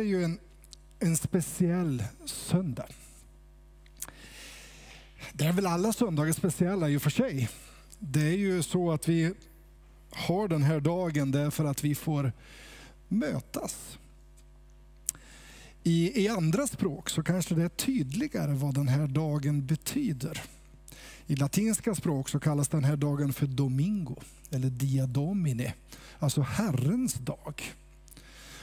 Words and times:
är 0.00 0.04
ju 0.04 0.24
en, 0.24 0.38
en 0.98 1.16
speciell 1.16 2.04
söndag. 2.24 2.86
Det 5.32 5.44
är 5.44 5.52
väl 5.52 5.66
alla 5.66 5.92
söndagar 5.92 6.32
speciella 6.32 6.88
i 6.88 6.96
och 6.96 7.02
för 7.02 7.10
sig. 7.10 7.48
Det 7.98 8.20
är 8.20 8.36
ju 8.36 8.62
så 8.62 8.92
att 8.92 9.08
vi 9.08 9.34
har 10.10 10.48
den 10.48 10.62
här 10.62 10.80
dagen 10.80 11.30
därför 11.30 11.64
att 11.64 11.84
vi 11.84 11.94
får 11.94 12.32
mötas. 13.08 13.98
I, 15.82 16.24
I 16.24 16.28
andra 16.28 16.66
språk 16.66 17.10
så 17.10 17.22
kanske 17.22 17.54
det 17.54 17.62
är 17.62 17.68
tydligare 17.68 18.54
vad 18.54 18.74
den 18.74 18.88
här 18.88 19.06
dagen 19.06 19.66
betyder. 19.66 20.42
I 21.26 21.36
latinska 21.36 21.94
språk 21.94 22.28
så 22.28 22.40
kallas 22.40 22.68
den 22.68 22.84
här 22.84 22.96
dagen 22.96 23.32
för 23.32 23.46
Domingo, 23.46 24.16
eller 24.50 24.70
Dia 24.70 25.06
Domini, 25.06 25.72
alltså 26.18 26.42
Herrens 26.42 27.14
dag. 27.14 27.62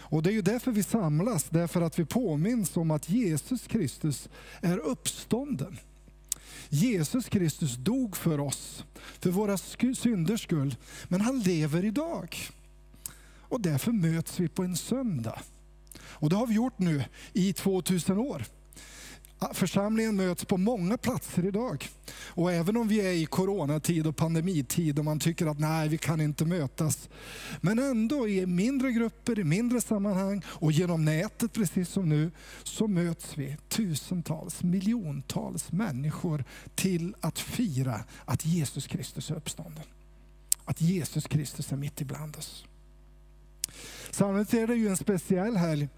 Och 0.09 0.23
Det 0.23 0.29
är 0.29 0.33
ju 0.33 0.41
därför 0.41 0.71
vi 0.71 0.83
samlas, 0.83 1.43
därför 1.49 1.81
att 1.81 1.99
vi 1.99 2.05
påminns 2.05 2.77
om 2.77 2.91
att 2.91 3.09
Jesus 3.09 3.67
Kristus 3.67 4.29
är 4.61 4.77
uppstånden. 4.77 5.77
Jesus 6.69 7.29
Kristus 7.29 7.75
dog 7.75 8.17
för 8.17 8.39
oss, 8.39 8.85
för 9.19 9.29
våra 9.29 9.57
synders 9.57 10.43
skull, 10.43 10.75
men 11.07 11.21
han 11.21 11.39
lever 11.39 11.85
idag. 11.85 12.35
Och 13.39 13.61
därför 13.61 13.91
möts 13.91 14.39
vi 14.39 14.47
på 14.47 14.63
en 14.63 14.77
söndag. 14.77 15.39
Och 15.99 16.29
det 16.29 16.35
har 16.35 16.47
vi 16.47 16.53
gjort 16.55 16.79
nu 16.79 17.03
i 17.33 17.53
2000 17.53 18.17
år. 18.17 18.45
Församlingen 19.53 20.15
möts 20.15 20.45
på 20.45 20.57
många 20.57 20.97
platser 20.97 21.45
idag. 21.45 21.89
Och 22.13 22.51
även 22.51 22.77
om 22.77 22.87
vi 22.87 23.01
är 23.01 23.11
i 23.11 23.25
coronatid 23.25 24.07
och 24.07 24.15
pandemitid 24.15 24.99
och 24.99 25.05
man 25.05 25.19
tycker 25.19 25.45
att 25.45 25.59
nej, 25.59 25.89
vi 25.89 25.97
kan 25.97 26.21
inte 26.21 26.45
mötas. 26.45 27.09
Men 27.61 27.79
ändå 27.79 28.27
i 28.27 28.45
mindre 28.45 28.91
grupper, 28.91 29.39
i 29.39 29.43
mindre 29.43 29.81
sammanhang 29.81 30.41
och 30.47 30.71
genom 30.71 31.05
nätet 31.05 31.53
precis 31.53 31.89
som 31.89 32.09
nu 32.09 32.31
så 32.63 32.87
möts 32.87 33.37
vi 33.37 33.57
tusentals, 33.69 34.63
miljontals 34.63 35.71
människor 35.71 36.43
till 36.75 37.15
att 37.19 37.39
fira 37.39 38.03
att 38.25 38.45
Jesus 38.45 38.87
Kristus 38.87 39.31
är 39.31 39.35
uppstånden. 39.35 39.83
Att 40.65 40.81
Jesus 40.81 41.27
Kristus 41.27 41.71
är 41.71 41.77
mitt 41.77 42.01
ibland 42.01 42.35
oss. 42.35 42.65
Sannolikt 44.11 44.53
är 44.53 44.67
det 44.67 44.75
ju 44.75 44.87
en 44.87 44.97
speciell 44.97 45.57
helg. 45.57 45.89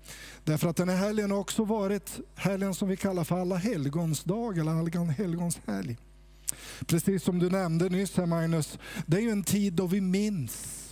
Därför 0.44 0.68
att 0.68 0.76
den 0.76 0.90
här 0.90 0.98
helgen 0.98 1.32
har 1.32 1.38
också 1.38 1.64
varit 1.64 2.20
helgen 2.36 2.74
som 2.74 2.90
vi 2.90 2.98
kallar 2.98 3.24
för 3.24 3.42
alla 3.42 3.56
helgons 3.56 4.24
dag 4.24 4.58
eller 4.58 4.72
alla 4.72 5.12
helgons 5.12 5.60
helg. 5.66 5.98
Precis 6.86 7.24
som 7.24 7.40
du 7.40 7.50
nämnde 7.50 7.90
nyss 7.90 8.18
här 8.18 8.26
Magnus, 8.26 8.80
det 9.06 9.18
är 9.18 9.22
ju 9.22 9.30
en 9.30 9.44
tid 9.44 9.74
då 9.74 9.88
vi 9.88 10.02
minns. 10.02 10.86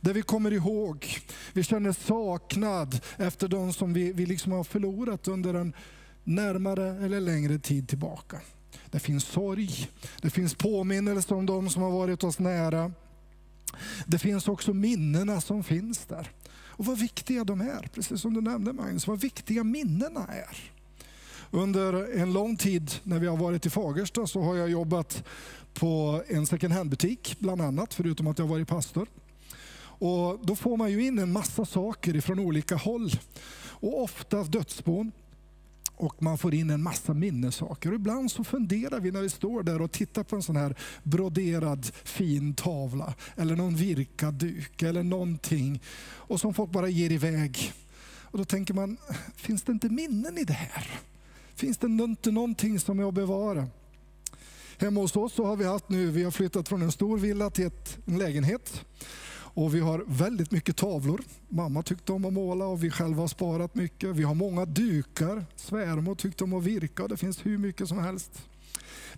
Där 0.00 0.12
vi 0.12 0.22
kommer 0.22 0.52
ihåg, 0.52 1.06
vi 1.52 1.62
känner 1.62 1.92
saknad 1.92 3.00
efter 3.16 3.48
de 3.48 3.72
som 3.72 3.92
vi, 3.92 4.12
vi 4.12 4.26
liksom 4.26 4.52
har 4.52 4.64
förlorat 4.64 5.28
under 5.28 5.54
en 5.54 5.72
närmare 6.24 7.04
eller 7.04 7.20
längre 7.20 7.58
tid 7.58 7.88
tillbaka. 7.88 8.40
Det 8.90 8.98
finns 8.98 9.24
sorg, 9.24 9.90
det 10.22 10.30
finns 10.30 10.54
påminnelser 10.54 11.34
om 11.34 11.46
de 11.46 11.70
som 11.70 11.82
har 11.82 11.90
varit 11.90 12.24
oss 12.24 12.38
nära. 12.38 12.92
Det 14.06 14.18
finns 14.18 14.48
också 14.48 14.74
minnena 14.74 15.40
som 15.40 15.64
finns 15.64 16.06
där. 16.06 16.30
Och 16.50 16.84
vad 16.84 16.98
viktiga 16.98 17.44
de 17.44 17.60
är, 17.60 17.88
precis 17.94 18.20
som 18.20 18.34
du 18.34 18.40
nämnde 18.40 18.72
Magnus, 18.72 19.06
vad 19.06 19.20
viktiga 19.20 19.64
minnena 19.64 20.26
är. 20.26 20.70
Under 21.50 22.18
en 22.18 22.32
lång 22.32 22.56
tid 22.56 22.90
när 23.02 23.18
vi 23.18 23.26
har 23.26 23.36
varit 23.36 23.66
i 23.66 23.70
Fagersta 23.70 24.26
så 24.26 24.42
har 24.42 24.56
jag 24.56 24.70
jobbat 24.70 25.24
på 25.74 26.22
en 26.28 26.46
second 26.46 26.74
hand-butik 26.74 27.36
bland 27.38 27.60
annat, 27.60 27.94
förutom 27.94 28.26
att 28.26 28.38
jag 28.38 28.46
har 28.46 28.50
varit 28.50 28.68
pastor. 28.68 29.08
Och 30.00 30.38
då 30.42 30.56
får 30.56 30.76
man 30.76 30.90
ju 30.90 31.06
in 31.06 31.18
en 31.18 31.32
massa 31.32 31.64
saker 31.64 32.20
från 32.20 32.38
olika 32.38 32.76
håll. 32.76 33.10
Och 33.80 34.02
ofta 34.02 34.42
dödsbon 34.42 35.12
och 35.98 36.22
man 36.22 36.38
får 36.38 36.54
in 36.54 36.70
en 36.70 36.82
massa 36.82 37.14
minnessaker. 37.14 37.88
Och 37.88 37.94
ibland 37.94 38.30
så 38.30 38.44
funderar 38.44 39.00
vi 39.00 39.10
när 39.10 39.20
vi 39.20 39.28
står 39.28 39.62
där 39.62 39.82
och 39.82 39.92
tittar 39.92 40.22
på 40.22 40.36
en 40.36 40.42
sån 40.42 40.56
här 40.56 40.74
broderad 41.02 41.86
fin 42.04 42.54
tavla 42.54 43.14
eller 43.36 43.56
någon 43.56 43.76
virkad 43.76 44.34
duk 44.34 44.82
eller 44.82 45.02
någonting 45.02 45.82
och 46.02 46.40
som 46.40 46.54
folk 46.54 46.70
bara 46.70 46.88
ger 46.88 47.12
iväg. 47.12 47.72
Och 48.30 48.38
då 48.38 48.44
tänker 48.44 48.74
man, 48.74 48.96
finns 49.36 49.62
det 49.62 49.72
inte 49.72 49.88
minnen 49.88 50.38
i 50.38 50.44
det 50.44 50.52
här? 50.52 51.00
Finns 51.54 51.78
det 51.78 51.86
inte 51.86 52.30
någonting 52.30 52.80
som 52.80 53.00
är 53.00 53.08
att 53.08 53.14
bevara? 53.14 53.68
Hemma 54.78 55.00
hos 55.00 55.16
oss 55.16 55.32
så 55.32 55.44
har 55.44 55.56
vi 55.56 55.64
haft 55.64 55.88
nu, 55.88 56.10
vi 56.10 56.24
har 56.24 56.30
flyttat 56.30 56.68
från 56.68 56.82
en 56.82 56.92
stor 56.92 57.18
villa 57.18 57.50
till 57.50 57.66
ett, 57.66 57.98
en 58.04 58.18
lägenhet. 58.18 58.84
Och 59.58 59.74
vi 59.74 59.80
har 59.80 60.04
väldigt 60.06 60.50
mycket 60.50 60.76
tavlor. 60.76 61.20
Mamma 61.48 61.82
tyckte 61.82 62.12
om 62.12 62.24
att 62.24 62.32
måla 62.32 62.66
och 62.66 62.84
vi 62.84 62.90
själva 62.90 63.22
har 63.22 63.28
sparat 63.28 63.74
mycket. 63.74 64.16
Vi 64.16 64.22
har 64.22 64.34
många 64.34 64.64
dukar. 64.64 65.46
Svärmor 65.56 66.14
tyckte 66.14 66.44
om 66.44 66.52
att 66.52 66.64
virka. 66.64 67.08
Det 67.08 67.16
finns 67.16 67.46
hur 67.46 67.58
mycket 67.58 67.88
som 67.88 67.98
helst. 67.98 68.48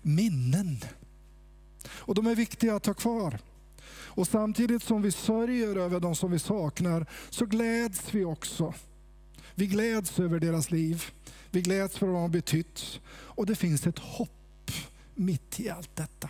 Minnen. 0.01 0.79
Och 1.87 2.15
de 2.15 2.27
är 2.27 2.35
viktiga 2.35 2.75
att 2.75 2.85
ha 2.85 2.93
kvar. 2.93 3.39
Och 3.89 4.27
samtidigt 4.27 4.83
som 4.83 5.01
vi 5.01 5.11
sörjer 5.11 5.75
över 5.75 5.99
de 5.99 6.15
som 6.15 6.31
vi 6.31 6.39
saknar 6.39 7.05
så 7.29 7.45
gläds 7.45 8.13
vi 8.13 8.25
också. 8.25 8.73
Vi 9.55 9.67
gläds 9.67 10.19
över 10.19 10.39
deras 10.39 10.71
liv. 10.71 11.03
Vi 11.51 11.61
gläds 11.61 11.97
för 11.97 12.07
vad 12.07 12.15
de 12.15 12.21
har 12.21 12.29
betytt. 12.29 12.99
Och 13.11 13.45
det 13.45 13.55
finns 13.55 13.87
ett 13.87 13.99
hopp 13.99 14.71
mitt 15.15 15.59
i 15.59 15.69
allt 15.69 15.95
detta. 15.95 16.29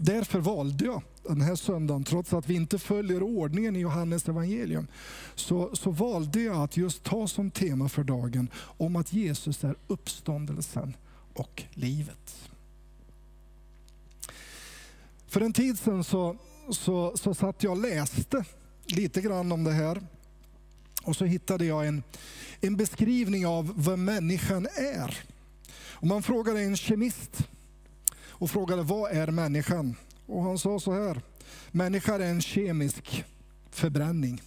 Därför 0.00 0.38
valde 0.38 0.84
jag 0.84 1.02
den 1.22 1.40
här 1.40 1.56
söndagen, 1.56 2.04
trots 2.04 2.32
att 2.32 2.48
vi 2.48 2.54
inte 2.54 2.78
följer 2.78 3.22
ordningen 3.22 3.76
i 3.76 3.78
Johannes 3.78 4.28
evangelium, 4.28 4.86
så, 5.34 5.76
så 5.76 5.90
valde 5.90 6.40
jag 6.40 6.56
att 6.56 6.76
just 6.76 7.02
ta 7.02 7.28
som 7.28 7.50
tema 7.50 7.88
för 7.88 8.04
dagen 8.04 8.48
om 8.56 8.96
att 8.96 9.12
Jesus 9.12 9.64
är 9.64 9.74
uppståndelsen 9.86 10.96
och 11.34 11.62
livet. 11.70 12.50
För 15.26 15.40
en 15.40 15.52
tid 15.52 15.78
sedan 15.78 16.04
så, 16.04 16.36
så, 16.70 17.16
så 17.16 17.34
satt 17.34 17.62
jag 17.62 17.72
och 17.72 17.82
läste 17.82 18.44
lite 18.86 19.20
grann 19.20 19.52
om 19.52 19.64
det 19.64 19.72
här. 19.72 20.02
Och 21.02 21.16
så 21.16 21.24
hittade 21.24 21.64
jag 21.64 21.86
en, 21.86 22.02
en 22.60 22.76
beskrivning 22.76 23.46
av 23.46 23.72
vad 23.76 23.98
människan 23.98 24.66
är. 24.76 25.18
Om 25.90 26.08
man 26.08 26.22
frågar 26.22 26.54
en 26.54 26.76
kemist 26.76 27.48
och 28.38 28.50
frågade 28.50 28.82
vad 28.82 29.10
är 29.12 29.26
människan? 29.26 29.96
Och 30.26 30.42
han 30.42 30.58
sa 30.58 30.80
så 30.80 30.92
här, 30.92 31.22
människan 31.70 32.22
är 32.22 32.26
en 32.26 32.40
kemisk 32.40 33.24
förbränning. 33.70 34.42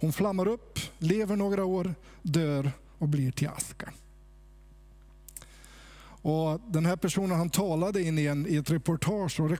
Hon 0.00 0.12
flammar 0.12 0.48
upp, 0.48 0.78
lever 0.98 1.36
några 1.36 1.64
år, 1.64 1.94
dör 2.22 2.72
och 2.98 3.08
blir 3.08 3.32
till 3.32 3.48
aska. 3.48 3.92
Och 6.22 6.60
den 6.66 6.86
här 6.86 6.96
personen 6.96 7.38
han 7.38 7.50
talade 7.50 8.02
in 8.02 8.18
i, 8.18 8.26
en, 8.26 8.46
i 8.46 8.56
ett 8.56 8.70
reportage 8.70 9.40
och, 9.40 9.50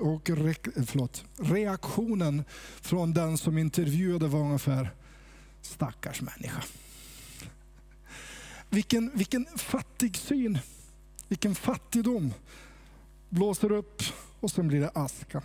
och, 0.00 0.30
re, 0.30 0.54
förlåt, 0.86 1.24
reaktionen 1.36 2.44
från 2.80 3.12
den 3.14 3.38
som 3.38 3.58
intervjuade 3.58 4.28
var 4.28 4.40
ungefär 4.40 4.94
stackars 5.62 6.22
människa. 6.22 6.62
Vilken, 8.70 9.10
vilken 9.14 9.46
fattig 9.56 10.16
syn, 10.16 10.58
vilken 11.28 11.54
fattigdom 11.54 12.32
blåser 13.30 13.72
upp 13.72 14.02
och 14.40 14.50
sen 14.50 14.68
blir 14.68 14.80
det 14.80 14.90
aska. 14.94 15.42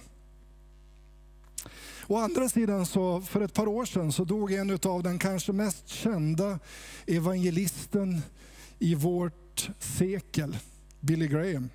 Å 2.08 2.18
andra 2.18 2.50
sidan, 2.50 2.86
så 2.86 3.22
för 3.22 3.42
ett 3.42 3.54
par 3.54 3.68
år 3.68 3.86
sedan 3.86 4.12
så 4.12 4.24
dog 4.24 4.54
en 4.54 4.80
av 4.86 5.04
den 5.04 5.20
kanske 5.20 5.52
mest 5.52 5.88
kända 5.88 6.60
evangelisten 7.08 8.22
i 8.80 8.96
vårt 8.96 9.70
sekel, 9.80 10.58
Billy 11.00 11.28
Graham. 11.28 11.70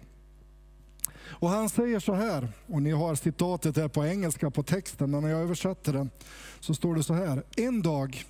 Och 1.41 1.49
Han 1.49 1.69
säger 1.69 2.01
så 2.01 2.15
här, 2.15 2.49
och 2.67 2.83
ni 2.83 2.91
har 2.91 3.15
citatet 3.15 3.77
här 3.77 3.89
på 3.89 4.07
engelska 4.07 4.51
på 4.51 4.63
texten, 4.63 5.11
men 5.11 5.23
när 5.23 5.31
jag 5.31 5.41
översätter 5.41 5.93
det 5.93 6.09
så 6.61 6.75
står 6.75 6.95
det 6.95 7.03
så 7.03 7.15
här. 7.15 7.43
En 7.57 7.83
dag 7.83 8.25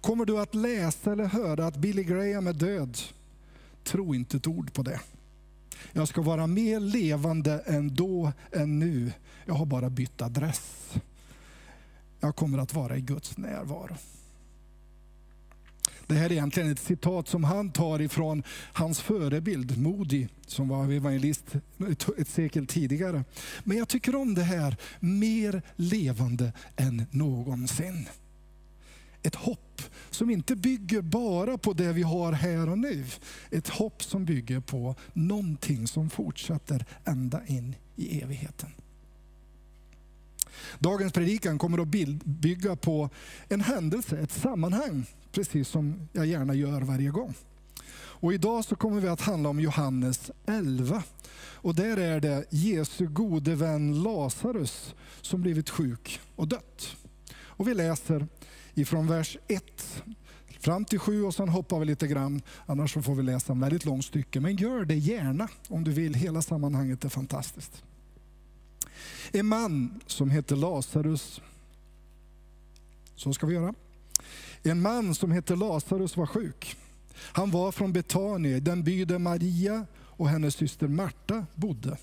kommer 0.00 0.24
du 0.24 0.38
att 0.38 0.54
läsa 0.54 1.12
eller 1.12 1.24
höra 1.24 1.66
att 1.66 1.76
Billy 1.76 2.04
Graham 2.04 2.46
är 2.46 2.52
död. 2.52 2.98
Tro 3.84 4.14
inte 4.14 4.36
ett 4.36 4.46
ord 4.46 4.72
på 4.72 4.82
det. 4.82 5.00
Jag 5.92 6.08
ska 6.08 6.22
vara 6.22 6.46
mer 6.46 6.80
levande 6.80 7.58
än 7.66 7.94
då 7.94 8.32
än 8.52 8.78
nu. 8.78 9.12
Jag 9.46 9.54
har 9.54 9.66
bara 9.66 9.90
bytt 9.90 10.22
adress. 10.22 10.94
Jag 12.20 12.36
kommer 12.36 12.58
att 12.58 12.74
vara 12.74 12.96
i 12.96 13.00
Guds 13.00 13.36
närvaro. 13.36 13.96
Det 16.06 16.14
här 16.14 16.26
är 16.26 16.32
egentligen 16.32 16.72
ett 16.72 16.78
citat 16.78 17.28
som 17.28 17.44
han 17.44 17.70
tar 17.70 18.00
ifrån 18.00 18.42
hans 18.72 19.00
förebild 19.00 19.78
Moody, 19.78 20.28
som 20.46 20.68
var 20.68 20.92
evangelist 20.92 21.44
ett 22.18 22.28
sekel 22.28 22.66
tidigare. 22.66 23.24
Men 23.64 23.76
jag 23.76 23.88
tycker 23.88 24.14
om 24.14 24.34
det 24.34 24.42
här, 24.42 24.76
mer 25.00 25.62
levande 25.76 26.52
än 26.76 27.06
någonsin. 27.10 28.08
Ett 29.22 29.34
hopp 29.34 29.65
som 30.16 30.30
inte 30.30 30.56
bygger 30.56 31.02
bara 31.02 31.58
på 31.58 31.72
det 31.72 31.92
vi 31.92 32.02
har 32.02 32.32
här 32.32 32.68
och 32.68 32.78
nu. 32.78 33.04
Ett 33.50 33.68
hopp 33.68 34.02
som 34.02 34.24
bygger 34.24 34.60
på 34.60 34.94
någonting 35.12 35.86
som 35.86 36.10
fortsätter 36.10 36.84
ända 37.04 37.46
in 37.46 37.76
i 37.96 38.20
evigheten. 38.20 38.70
Dagens 40.78 41.12
predikan 41.12 41.58
kommer 41.58 41.78
att 41.78 41.88
bygga 42.24 42.76
på 42.76 43.10
en 43.48 43.60
händelse, 43.60 44.18
ett 44.18 44.32
sammanhang, 44.32 45.06
precis 45.32 45.68
som 45.68 46.08
jag 46.12 46.26
gärna 46.26 46.54
gör 46.54 46.80
varje 46.80 47.10
gång. 47.10 47.34
Och 48.18 48.34
idag 48.34 48.64
så 48.64 48.76
kommer 48.76 49.00
vi 49.00 49.08
att 49.08 49.20
handla 49.20 49.48
om 49.48 49.60
Johannes 49.60 50.30
11. 50.46 51.02
Och 51.38 51.74
där 51.74 51.96
är 51.96 52.20
det 52.20 52.44
Jesu 52.50 53.06
gode 53.06 53.54
vän 53.54 54.02
Lazarus 54.02 54.94
som 55.20 55.42
blivit 55.42 55.70
sjuk 55.70 56.20
och 56.36 56.48
dött. 56.48 56.96
Och 57.36 57.68
vi 57.68 57.74
läser 57.74 58.26
ifrån 58.76 59.06
vers 59.06 59.38
1 59.48 59.62
fram 60.60 60.84
till 60.84 60.98
7 60.98 61.24
och 61.24 61.34
sen 61.34 61.48
hoppar 61.48 61.78
vi 61.78 61.84
lite 61.84 62.06
grann. 62.06 62.42
Annars 62.66 62.92
så 62.92 63.02
får 63.02 63.14
vi 63.14 63.22
läsa 63.22 63.52
en 63.52 63.60
väldigt 63.60 63.84
långt 63.84 64.04
stycke. 64.04 64.40
Men 64.40 64.56
gör 64.56 64.84
det 64.84 64.94
gärna 64.94 65.48
om 65.68 65.84
du 65.84 65.90
vill. 65.90 66.14
Hela 66.14 66.42
sammanhanget 66.42 67.04
är 67.04 67.08
fantastiskt. 67.08 67.82
En 69.32 69.46
man 69.46 70.00
som 70.06 70.30
heter 70.30 70.56
Lazarus, 70.56 71.40
så 73.16 73.32
ska 73.32 73.46
vi 73.46 73.54
göra. 73.54 73.74
En 74.62 74.82
man 74.82 75.14
som 75.14 75.32
heter 75.32 75.56
Lazarus 75.56 76.16
var 76.16 76.26
sjuk. 76.26 76.76
Han 77.16 77.50
var 77.50 77.72
från 77.72 77.92
Betania, 77.92 78.60
den 78.60 78.82
by 78.82 79.04
där 79.04 79.18
Maria 79.18 79.86
och 79.94 80.28
hennes 80.28 80.54
syster 80.54 80.88
Marta 80.88 81.46
bodde. 81.54 81.96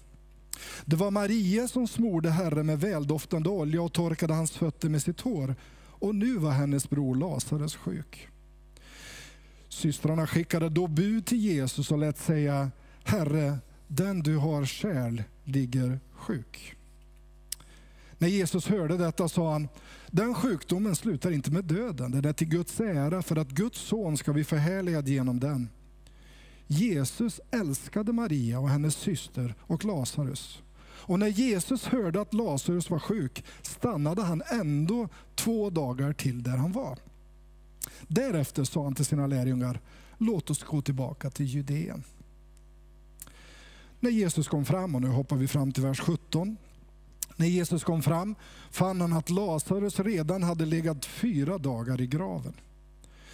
Det 0.85 0.95
var 0.95 1.11
Maria 1.11 1.67
som 1.67 1.87
smorde 1.87 2.29
Herren 2.29 2.65
med 2.65 2.79
väldoftande 2.79 3.49
olja 3.49 3.81
och 3.81 3.93
torkade 3.93 4.33
hans 4.33 4.51
fötter 4.51 4.89
med 4.89 5.01
sitt 5.01 5.21
hår. 5.21 5.55
Och 6.03 6.15
nu 6.15 6.37
var 6.37 6.51
hennes 6.51 6.89
bror 6.89 7.15
Lazarus 7.15 7.75
sjuk. 7.75 8.27
Systrarna 9.69 10.27
skickade 10.27 10.69
då 10.69 10.87
bud 10.87 11.25
till 11.25 11.37
Jesus 11.37 11.91
och 11.91 11.97
lät 11.97 12.17
säga, 12.17 12.71
Herre, 13.03 13.57
den 13.87 14.19
du 14.23 14.37
har 14.37 14.65
kärl 14.65 15.23
ligger 15.43 15.99
sjuk. 16.11 16.75
När 18.17 18.27
Jesus 18.27 18.67
hörde 18.67 18.97
detta 18.97 19.29
sa 19.29 19.51
han, 19.51 19.67
den 20.07 20.33
sjukdomen 20.33 20.95
slutar 20.95 21.31
inte 21.31 21.51
med 21.51 21.65
döden, 21.65 22.11
den 22.11 22.25
är 22.25 22.33
till 22.33 22.49
Guds 22.49 22.79
ära 22.79 23.21
för 23.21 23.35
att 23.35 23.49
Guds 23.49 23.79
son 23.79 24.17
ska 24.17 24.33
bli 24.33 24.43
förhärligad 24.43 25.07
genom 25.07 25.39
den. 25.39 25.69
Jesus 26.67 27.41
älskade 27.51 28.13
Maria 28.13 28.59
och 28.59 28.69
hennes 28.69 28.95
syster 28.95 29.55
och 29.59 29.85
Lazarus. 29.85 30.62
Och 31.05 31.19
när 31.19 31.27
Jesus 31.27 31.85
hörde 31.85 32.21
att 32.21 32.33
Lazarus 32.33 32.89
var 32.89 32.99
sjuk 32.99 33.43
stannade 33.61 34.21
han 34.21 34.43
ändå 34.51 35.09
två 35.35 35.69
dagar 35.69 36.13
till 36.13 36.43
där 36.43 36.57
han 36.57 36.71
var. 36.71 36.99
Därefter 38.07 38.63
sa 38.63 38.83
han 38.83 38.95
till 38.95 39.05
sina 39.05 39.27
lärjungar, 39.27 39.79
låt 40.17 40.49
oss 40.49 40.63
gå 40.63 40.81
tillbaka 40.81 41.29
till 41.29 41.45
Judeen. 41.45 42.03
När 43.99 44.11
Jesus 44.11 44.47
kom 44.47 44.65
fram, 44.65 44.95
och 44.95 45.01
nu 45.01 45.07
hoppar 45.07 45.35
vi 45.35 45.47
fram 45.47 45.71
till 45.71 45.83
vers 45.83 45.99
17. 45.99 46.57
När 47.35 47.47
Jesus 47.47 47.83
kom 47.83 48.03
fram 48.03 48.35
fann 48.71 49.01
han 49.01 49.13
att 49.13 49.29
Lazarus 49.29 49.99
redan 49.99 50.43
hade 50.43 50.65
legat 50.65 51.05
fyra 51.05 51.57
dagar 51.57 52.01
i 52.01 52.07
graven. 52.07 52.53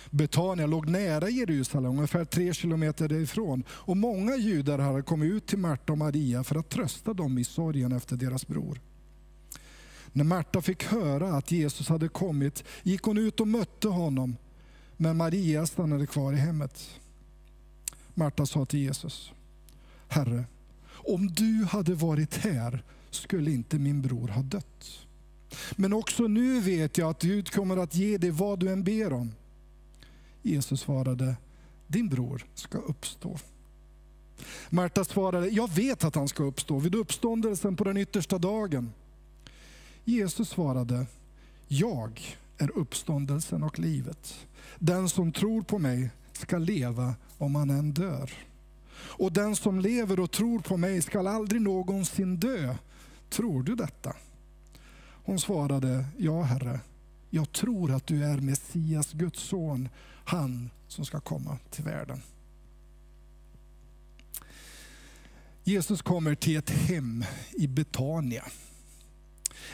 Betania 0.10 0.68
låg 0.68 0.90
nära 0.90 1.30
Jerusalem, 1.30 1.92
ungefär 1.92 2.26
tre 2.26 2.54
kilometer 2.54 3.08
därifrån. 3.08 3.64
Och 3.70 3.98
många 3.98 4.36
judar 4.36 4.80
hade 4.80 5.02
kommit 5.02 5.32
ut 5.32 5.48
till 5.48 5.60
Marta 5.60 5.94
och 5.94 5.98
Maria 5.98 6.44
för 6.44 6.56
att 6.56 6.70
trösta 6.70 7.14
dem 7.14 7.38
i 7.38 7.44
sorgen 7.44 7.92
efter 7.92 8.16
deras 8.16 8.48
bror. 8.48 8.82
När 10.12 10.24
Marta 10.24 10.62
fick 10.62 10.84
höra 10.84 11.38
att 11.38 11.52
Jesus 11.52 11.90
hade 11.90 12.08
kommit 12.08 12.64
gick 12.84 13.02
hon 13.02 13.18
ut 13.18 13.40
och 13.40 13.48
mötte 13.48 13.88
honom, 13.88 14.38
men 14.98 15.18
Maria 15.18 15.66
stannade 15.66 16.08
kvar 16.08 16.34
i 16.34 16.36
hemmet. 16.36 17.00
Marta 18.14 18.46
sa 18.46 18.66
till 18.66 18.80
Jesus, 18.80 19.32
Herre, 20.08 20.46
om 20.92 21.28
du 21.28 21.66
hade 21.70 21.94
varit 21.96 22.38
här 22.38 22.84
skulle 23.10 23.52
inte 23.52 23.80
min 23.80 24.02
bror 24.02 24.28
ha 24.28 24.42
dött. 24.42 25.08
Men 25.76 25.94
också 25.94 26.28
nu 26.28 26.62
vet 26.62 26.98
jag 26.98 27.10
att 27.10 27.22
Gud 27.22 27.52
kommer 27.52 27.78
att 27.78 27.96
ge 27.96 28.18
dig 28.18 28.32
vad 28.32 28.60
du 28.60 28.72
än 28.72 28.84
ber 28.84 29.14
om. 29.14 29.32
Jesus 30.42 30.82
svarade, 30.82 31.36
din 31.88 32.10
bror 32.10 32.46
ska 32.54 32.78
uppstå. 32.78 33.38
Marta 34.70 35.06
svarade, 35.06 35.48
jag 35.48 35.70
vet 35.72 36.04
att 36.04 36.16
han 36.16 36.28
ska 36.28 36.44
uppstå 36.44 36.80
vid 36.80 36.96
uppståndelsen 36.96 37.76
på 37.76 37.84
den 37.84 37.98
yttersta 37.98 38.38
dagen. 38.38 38.94
Jesus 40.04 40.50
svarade, 40.50 41.06
jag 41.68 42.38
är 42.58 42.78
uppståndelsen 42.78 43.64
och 43.64 43.80
livet. 43.80 44.48
Den 44.80 45.10
som 45.10 45.32
tror 45.32 45.62
på 45.62 45.80
mig 45.80 46.10
ska 46.34 46.58
leva 46.58 47.16
om 47.38 47.56
han 47.56 47.70
än 47.70 47.92
dör. 47.92 48.32
Och 49.00 49.32
den 49.32 49.56
som 49.56 49.80
lever 49.80 50.20
och 50.20 50.32
tror 50.32 50.60
på 50.60 50.78
mig 50.78 51.02
skall 51.02 51.28
aldrig 51.28 51.62
någonsin 51.62 52.38
dö. 52.38 52.76
Tror 53.30 53.64
du 53.64 53.76
detta? 53.76 54.14
Hon 55.26 55.40
svarade, 55.40 56.06
ja 56.18 56.42
Herre, 56.42 56.80
jag 57.30 57.52
tror 57.52 57.92
att 57.92 58.08
du 58.08 58.24
är 58.24 58.38
Messias, 58.38 59.14
Guds 59.14 59.40
son, 59.40 59.90
han 60.30 60.70
som 60.88 61.06
ska 61.06 61.20
komma 61.20 61.58
till 61.70 61.84
världen. 61.84 62.22
Jesus 65.64 66.02
kommer 66.02 66.36
till 66.36 66.58
ett 66.58 66.70
hem 66.70 67.26
i 67.52 67.68
Betania. 67.68 68.46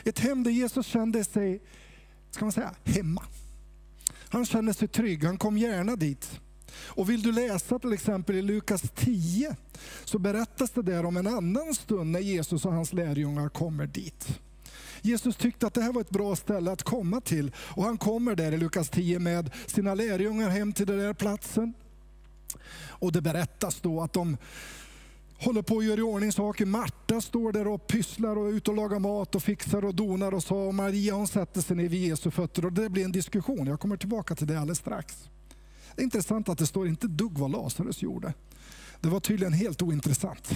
Ett 0.04 0.18
hem 0.18 0.42
där 0.42 0.50
Jesus 0.50 0.86
kände 0.86 1.24
sig, 1.24 1.62
ska 2.30 2.44
man 2.44 2.52
säga, 2.52 2.74
hemma. 2.84 3.22
Han 4.28 4.46
kände 4.46 4.74
sig 4.74 4.88
trygg, 4.88 5.24
han 5.24 5.38
kom 5.38 5.58
gärna 5.58 5.96
dit. 5.96 6.40
Och 6.72 7.10
vill 7.10 7.22
du 7.22 7.32
läsa 7.32 7.78
till 7.78 7.92
exempel 7.92 8.36
i 8.36 8.42
Lukas 8.42 8.82
10 8.94 9.56
så 10.04 10.18
berättas 10.18 10.70
det 10.70 10.82
där 10.82 11.04
om 11.04 11.16
en 11.16 11.26
annan 11.26 11.74
stund 11.74 12.10
när 12.10 12.20
Jesus 12.20 12.64
och 12.64 12.72
hans 12.72 12.92
lärjungar 12.92 13.48
kommer 13.48 13.86
dit. 13.86 14.40
Jesus 15.06 15.36
tyckte 15.36 15.66
att 15.66 15.74
det 15.74 15.82
här 15.82 15.92
var 15.92 16.00
ett 16.00 16.10
bra 16.10 16.36
ställe 16.36 16.72
att 16.72 16.82
komma 16.82 17.20
till 17.20 17.50
och 17.58 17.84
han 17.84 17.98
kommer 17.98 18.34
där 18.34 18.52
i 18.52 18.56
Lukas 18.56 18.90
10 18.90 19.18
med 19.18 19.50
sina 19.66 19.94
lärjungar 19.94 20.50
hem 20.50 20.72
till 20.72 20.86
den 20.86 20.98
där 20.98 21.14
platsen. 21.14 21.74
Och 22.88 23.12
det 23.12 23.20
berättas 23.20 23.80
då 23.80 24.00
att 24.00 24.12
de 24.12 24.36
håller 25.38 25.62
på 25.62 25.78
att 25.78 25.84
göra 25.84 25.98
i 25.98 26.02
ordning 26.02 26.32
saker. 26.32 26.66
Marta 26.66 27.20
står 27.20 27.52
där 27.52 27.66
och 27.66 27.86
pysslar 27.86 28.38
och 28.38 28.48
är 28.48 28.52
ute 28.52 28.70
och 28.70 28.76
lagar 28.76 28.98
mat 28.98 29.34
och 29.34 29.42
fixar 29.42 29.84
och 29.84 29.94
donar 29.94 30.34
och 30.34 30.42
så. 30.42 30.56
Och 30.56 30.74
Maria 30.74 31.14
hon 31.14 31.28
sätter 31.28 31.60
sig 31.60 31.76
ner 31.76 31.88
vid 31.88 32.08
Jesu 32.08 32.30
fötter 32.30 32.64
och 32.64 32.72
det 32.72 32.88
blir 32.88 33.04
en 33.04 33.12
diskussion. 33.12 33.66
Jag 33.66 33.80
kommer 33.80 33.96
tillbaka 33.96 34.34
till 34.34 34.46
det 34.46 34.60
alldeles 34.60 34.78
strax. 34.78 35.28
Det 35.94 36.02
är 36.02 36.04
intressant 36.04 36.48
att 36.48 36.58
det 36.58 36.66
står 36.66 36.88
inte 36.88 37.06
dugg 37.06 37.38
vad 37.38 37.50
Lazarus 37.50 38.02
gjorde. 38.02 38.34
Det 39.00 39.08
var 39.08 39.20
tydligen 39.20 39.52
helt 39.52 39.82
ointressant. 39.82 40.50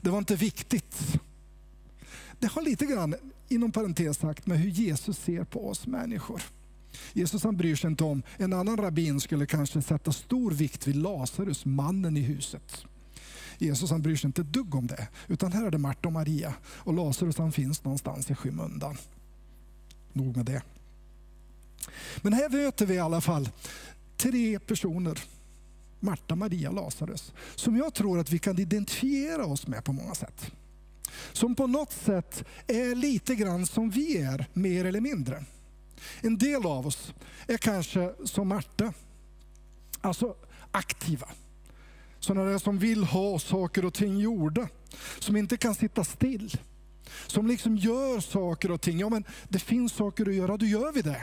Det 0.00 0.10
var 0.10 0.18
inte 0.18 0.36
viktigt. 0.36 1.20
Det 2.38 2.46
har 2.46 2.62
lite 2.62 2.86
grann, 2.86 3.14
inom 3.48 3.72
parentes 3.72 4.16
sagt, 4.16 4.46
med 4.46 4.58
hur 4.58 4.70
Jesus 4.70 5.18
ser 5.18 5.44
på 5.44 5.68
oss 5.68 5.86
människor. 5.86 6.42
Jesus 7.12 7.44
han 7.44 7.56
bryr 7.56 7.76
sig 7.76 7.90
inte 7.90 8.04
om, 8.04 8.22
en 8.36 8.52
annan 8.52 8.76
rabbin 8.76 9.20
skulle 9.20 9.46
kanske 9.46 9.82
sätta 9.82 10.12
stor 10.12 10.50
vikt 10.50 10.86
vid 10.86 10.96
Lazarus, 10.96 11.64
mannen 11.64 12.16
i 12.16 12.20
huset. 12.20 12.84
Jesus 13.58 13.90
han 13.90 14.02
bryr 14.02 14.16
sig 14.16 14.28
inte 14.28 14.40
ett 14.40 14.52
dugg 14.52 14.74
om 14.74 14.86
det, 14.86 15.08
utan 15.28 15.52
här 15.52 15.66
är 15.66 15.70
det 15.70 15.78
Marta 15.78 16.08
och 16.08 16.12
Maria 16.12 16.54
och 16.64 16.94
Lazarus 16.94 17.38
han 17.38 17.52
finns 17.52 17.84
någonstans 17.84 18.30
i 18.30 18.34
skymundan. 18.34 18.96
Nog 20.12 20.36
med 20.36 20.46
det. 20.46 20.62
Men 22.22 22.32
här 22.32 22.48
möter 22.48 22.86
vi 22.86 22.94
i 22.94 22.98
alla 22.98 23.20
fall 23.20 23.48
tre 24.16 24.58
personer, 24.58 25.18
Marta, 26.00 26.36
Maria 26.36 26.68
och 26.68 26.74
Lazarus, 26.74 27.32
som 27.54 27.76
jag 27.76 27.94
tror 27.94 28.18
att 28.18 28.30
vi 28.30 28.38
kan 28.38 28.58
identifiera 28.58 29.46
oss 29.46 29.66
med 29.66 29.84
på 29.84 29.92
många 29.92 30.14
sätt. 30.14 30.52
Som 31.32 31.54
på 31.54 31.66
något 31.66 31.92
sätt 31.92 32.44
är 32.66 32.94
lite 32.94 33.34
grann 33.34 33.66
som 33.66 33.90
vi 33.90 34.22
är, 34.22 34.46
mer 34.52 34.84
eller 34.84 35.00
mindre. 35.00 35.44
En 36.20 36.38
del 36.38 36.66
av 36.66 36.86
oss 36.86 37.14
är 37.46 37.56
kanske 37.56 38.12
som 38.24 38.48
Marta, 38.48 38.92
alltså 40.00 40.36
aktiva. 40.70 41.28
Sådana 42.20 42.50
där 42.50 42.58
som 42.58 42.78
vill 42.78 43.04
ha 43.04 43.38
saker 43.38 43.84
och 43.84 43.94
ting 43.94 44.18
gjorda, 44.18 44.68
som 45.18 45.36
inte 45.36 45.56
kan 45.56 45.74
sitta 45.74 46.04
still. 46.04 46.56
Som 47.26 47.46
liksom 47.46 47.76
gör 47.76 48.20
saker 48.20 48.70
och 48.70 48.80
ting. 48.80 48.98
Ja 48.98 49.08
men 49.08 49.24
det 49.48 49.58
finns 49.58 49.92
saker 49.92 50.28
att 50.28 50.34
göra, 50.34 50.56
då 50.56 50.66
gör 50.66 50.92
vi 50.92 51.02
det. 51.02 51.22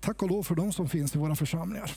Tack 0.00 0.22
och 0.22 0.30
lov 0.30 0.42
för 0.42 0.54
de 0.54 0.72
som 0.72 0.88
finns 0.88 1.14
i 1.14 1.18
våra 1.18 1.36
församlingar. 1.36 1.96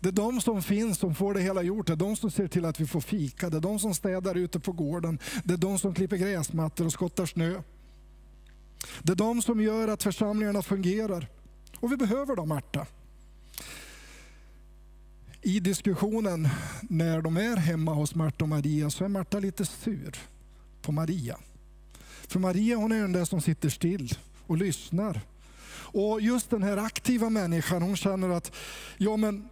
Det 0.00 0.08
är 0.08 0.12
de 0.12 0.40
som 0.40 0.62
finns 0.62 0.98
som 0.98 1.14
får 1.14 1.34
det 1.34 1.40
hela 1.40 1.62
gjort. 1.62 1.86
Det 1.86 1.92
är 1.92 1.96
de 1.96 2.16
som 2.16 2.30
ser 2.30 2.48
till 2.48 2.64
att 2.64 2.80
vi 2.80 2.86
får 2.86 3.00
fika. 3.00 3.50
Det 3.50 3.56
är 3.56 3.60
de 3.60 3.78
som 3.78 3.94
städar 3.94 4.34
ute 4.34 4.60
på 4.60 4.72
gården. 4.72 5.18
Det 5.44 5.54
är 5.54 5.58
de 5.58 5.78
som 5.78 5.94
klipper 5.94 6.16
gräsmattor 6.16 6.84
och 6.86 6.92
skottar 6.92 7.26
snö. 7.26 7.62
Det 9.02 9.12
är 9.12 9.16
de 9.16 9.42
som 9.42 9.60
gör 9.60 9.88
att 9.88 10.02
församlingarna 10.02 10.62
fungerar. 10.62 11.26
Och 11.80 11.92
vi 11.92 11.96
behöver 11.96 12.36
dem, 12.36 12.48
Marta. 12.48 12.86
I 15.42 15.60
diskussionen 15.60 16.48
när 16.82 17.22
de 17.22 17.36
är 17.36 17.56
hemma 17.56 17.94
hos 17.94 18.14
Marta 18.14 18.44
och 18.44 18.48
Maria 18.48 18.90
så 18.90 19.04
är 19.04 19.08
Marta 19.08 19.38
lite 19.38 19.64
sur 19.64 20.16
på 20.82 20.92
Maria. 20.92 21.38
För 22.28 22.40
Maria 22.40 22.76
hon 22.76 22.92
är 22.92 23.00
den 23.00 23.12
där 23.12 23.24
som 23.24 23.40
sitter 23.40 23.68
still 23.68 24.18
och 24.46 24.56
lyssnar 24.56 25.20
och 25.92 26.20
just 26.20 26.50
den 26.50 26.62
här 26.62 26.76
aktiva 26.76 27.30
människan, 27.30 27.82
hon 27.82 27.96
känner 27.96 28.28
att, 28.28 28.52
ja 28.96 29.16
men 29.16 29.48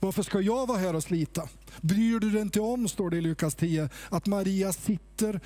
varför 0.00 0.22
ska 0.22 0.40
jag 0.40 0.66
vara 0.66 0.78
här 0.78 0.96
och 0.96 1.02
slita? 1.02 1.48
Bryr 1.80 2.20
du 2.20 2.30
dig 2.30 2.42
inte 2.42 2.60
om, 2.60 2.88
står 2.88 3.10
det 3.10 3.16
i 3.16 3.20
Lukas 3.20 3.54
10, 3.54 3.88
att 4.08 4.26
Maria 4.26 4.72
sitter 4.72 5.40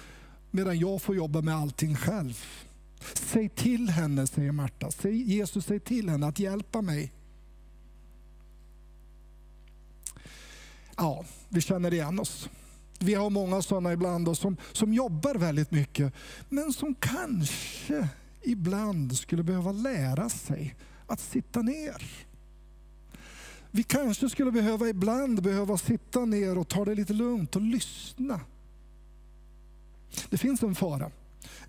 medan 0.50 0.78
jag 0.78 1.02
får 1.02 1.16
jobba 1.16 1.40
med 1.40 1.54
allting 1.56 1.96
själv. 1.96 2.44
Säg 3.14 3.48
till 3.48 3.90
henne, 3.90 4.26
säger 4.26 4.52
Marta. 4.52 4.90
Säg, 4.90 5.34
Jesus, 5.34 5.66
säg 5.66 5.80
till 5.80 6.08
henne 6.08 6.26
att 6.26 6.38
hjälpa 6.38 6.82
mig. 6.82 7.12
Ja, 10.96 11.24
vi 11.48 11.60
känner 11.60 11.94
igen 11.94 12.20
oss. 12.20 12.48
Vi 12.98 13.14
har 13.14 13.30
många 13.30 13.62
sådana 13.62 13.92
ibland 13.92 14.28
oss 14.28 14.38
som, 14.38 14.56
som 14.72 14.94
jobbar 14.94 15.34
väldigt 15.34 15.70
mycket, 15.70 16.12
men 16.48 16.72
som 16.72 16.94
kanske 16.94 18.08
ibland 18.46 19.16
skulle 19.16 19.42
behöva 19.42 19.72
lära 19.72 20.28
sig 20.28 20.74
att 21.06 21.20
sitta 21.20 21.62
ner. 21.62 22.02
Vi 23.70 23.82
kanske 23.82 24.28
skulle 24.28 24.52
behöva 24.52 24.88
ibland 24.88 25.42
behöva 25.42 25.76
sitta 25.76 26.24
ner 26.24 26.58
och 26.58 26.68
ta 26.68 26.84
det 26.84 26.94
lite 26.94 27.12
lugnt 27.12 27.56
och 27.56 27.62
lyssna. 27.62 28.40
Det 30.30 30.38
finns 30.38 30.62
en 30.62 30.74
fara, 30.74 31.10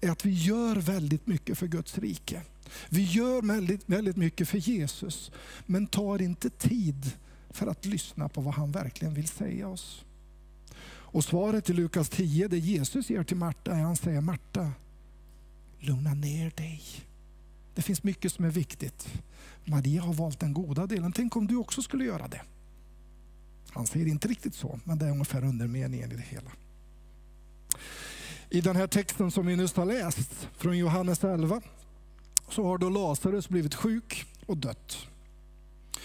är 0.02 0.10
att 0.10 0.26
vi 0.26 0.32
gör 0.32 0.76
väldigt 0.76 1.28
mycket 1.28 1.58
för 1.58 1.68
Guds 1.68 1.98
rike. 1.98 2.42
Vi 2.90 3.04
gör 3.04 3.42
väldigt, 3.42 3.90
väldigt 3.90 4.18
mycket 4.18 4.50
för 4.50 4.58
Jesus, 4.58 5.32
men 5.66 5.88
tar 5.88 6.22
inte 6.22 6.50
tid 6.50 7.12
för 7.50 7.68
att 7.68 7.86
lyssna 7.86 8.30
på 8.30 8.42
vad 8.42 8.54
han 8.54 8.72
verkligen 8.72 9.14
vill 9.14 9.28
säga 9.28 9.68
oss. 9.68 10.06
Och 11.10 11.24
svaret 11.24 11.70
i 11.70 11.74
Lukas 11.74 12.10
10, 12.10 12.48
det 12.48 12.58
Jesus 12.58 13.10
ger 13.10 13.24
till 13.24 13.38
Marta, 13.38 13.72
är 13.72 13.82
han 13.82 13.96
säger 13.96 14.22
Marta, 14.22 14.72
lugna 15.80 16.14
ner 16.14 16.52
dig. 16.56 16.82
Det 17.76 17.82
finns 17.82 18.04
mycket 18.04 18.34
som 18.34 18.46
är 18.46 18.50
viktigt. 18.50 19.08
Maria 19.66 20.02
har 20.02 20.14
valt 20.14 20.40
den 20.40 20.54
goda 20.54 20.88
delen. 20.88 21.12
Tänk 21.12 21.36
om 21.36 21.48
du 21.48 21.56
också 21.56 21.82
skulle 21.82 22.06
göra 22.06 22.28
det. 22.28 22.42
Han 23.70 23.88
säger 23.88 24.08
inte 24.08 24.28
riktigt 24.28 24.56
så, 24.56 24.80
men 24.84 24.98
det 24.98 25.06
är 25.06 25.12
ungefär 25.12 25.44
undermeningen 25.44 26.12
i 26.12 26.16
det 26.16 26.22
hela. 26.22 26.52
I 28.50 28.62
den 28.62 28.76
här 28.76 28.88
texten 28.88 29.32
som 29.32 29.46
vi 29.46 29.56
nyss 29.56 29.76
har 29.76 29.86
läst 29.86 30.48
från 30.58 30.78
Johannes 30.78 31.24
11 31.24 31.62
så 32.50 32.64
har 32.64 32.78
då 32.78 32.90
Lazarus 32.90 33.50
blivit 33.50 33.76
sjuk 33.76 34.26
och 34.46 34.58
dött. 34.58 34.98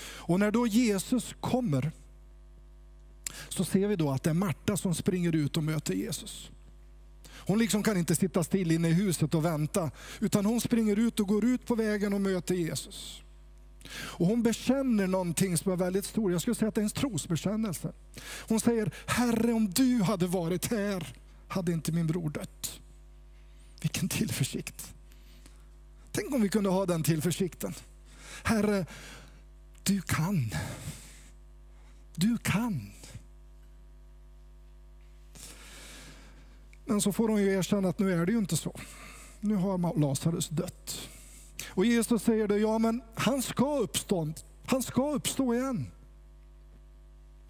Och 0.00 0.40
när 0.40 0.50
då 0.50 0.66
Jesus 0.66 1.34
kommer 1.40 1.92
så 3.48 3.64
ser 3.64 3.88
vi 3.88 3.96
då 3.96 4.10
att 4.10 4.22
det 4.22 4.30
är 4.30 4.34
Marta 4.34 4.76
som 4.76 4.94
springer 4.94 5.34
ut 5.34 5.56
och 5.56 5.64
möter 5.64 5.94
Jesus. 5.94 6.50
Hon 7.46 7.58
liksom 7.58 7.82
kan 7.82 7.96
inte 7.96 8.16
sitta 8.16 8.44
still 8.44 8.72
inne 8.72 8.88
i 8.88 8.92
huset 8.92 9.34
och 9.34 9.44
vänta, 9.44 9.90
utan 10.20 10.46
hon 10.46 10.60
springer 10.60 10.98
ut 10.98 11.20
och 11.20 11.28
går 11.28 11.44
ut 11.44 11.66
på 11.66 11.74
vägen 11.74 12.12
och 12.12 12.20
möter 12.20 12.54
Jesus. 12.54 13.22
Och 13.94 14.26
hon 14.26 14.42
bekänner 14.42 15.06
någonting 15.06 15.58
som 15.58 15.72
är 15.72 15.76
väldigt 15.76 16.04
stort. 16.04 16.32
Jag 16.32 16.40
skulle 16.40 16.54
säga 16.54 16.68
att 16.68 16.74
det 16.74 16.80
är 16.80 16.84
en 16.84 16.90
trosbekännelse. 16.90 17.92
Hon 18.48 18.60
säger, 18.60 18.90
Herre 19.06 19.52
om 19.52 19.70
du 19.70 20.02
hade 20.02 20.26
varit 20.26 20.70
här 20.70 21.14
hade 21.48 21.72
inte 21.72 21.92
min 21.92 22.06
bror 22.06 22.30
dött. 22.30 22.80
Vilken 23.80 24.08
tillförsikt. 24.08 24.94
Tänk 26.12 26.34
om 26.34 26.42
vi 26.42 26.48
kunde 26.48 26.70
ha 26.70 26.86
den 26.86 27.02
tillförsikten. 27.02 27.74
Herre, 28.42 28.86
du 29.82 30.00
kan. 30.00 30.54
Du 32.14 32.38
kan. 32.38 32.90
Men 36.92 37.00
så 37.00 37.12
får 37.12 37.28
hon 37.28 37.42
ju 37.42 37.52
erkänna 37.52 37.88
att 37.88 37.98
nu 37.98 38.12
är 38.12 38.26
det 38.26 38.32
ju 38.32 38.38
inte 38.38 38.56
så. 38.56 38.80
Nu 39.40 39.54
har 39.54 40.00
Lazarus 40.00 40.48
dött. 40.48 41.08
Och 41.68 41.86
Jesus 41.86 42.22
säger 42.22 42.48
det, 42.48 42.58
ja 42.58 42.78
men 42.78 43.02
han 43.14 43.42
ska 43.42 43.78
uppstå, 43.78 44.32
han 44.66 44.82
ska 44.82 45.10
uppstå 45.10 45.54
igen. 45.54 45.86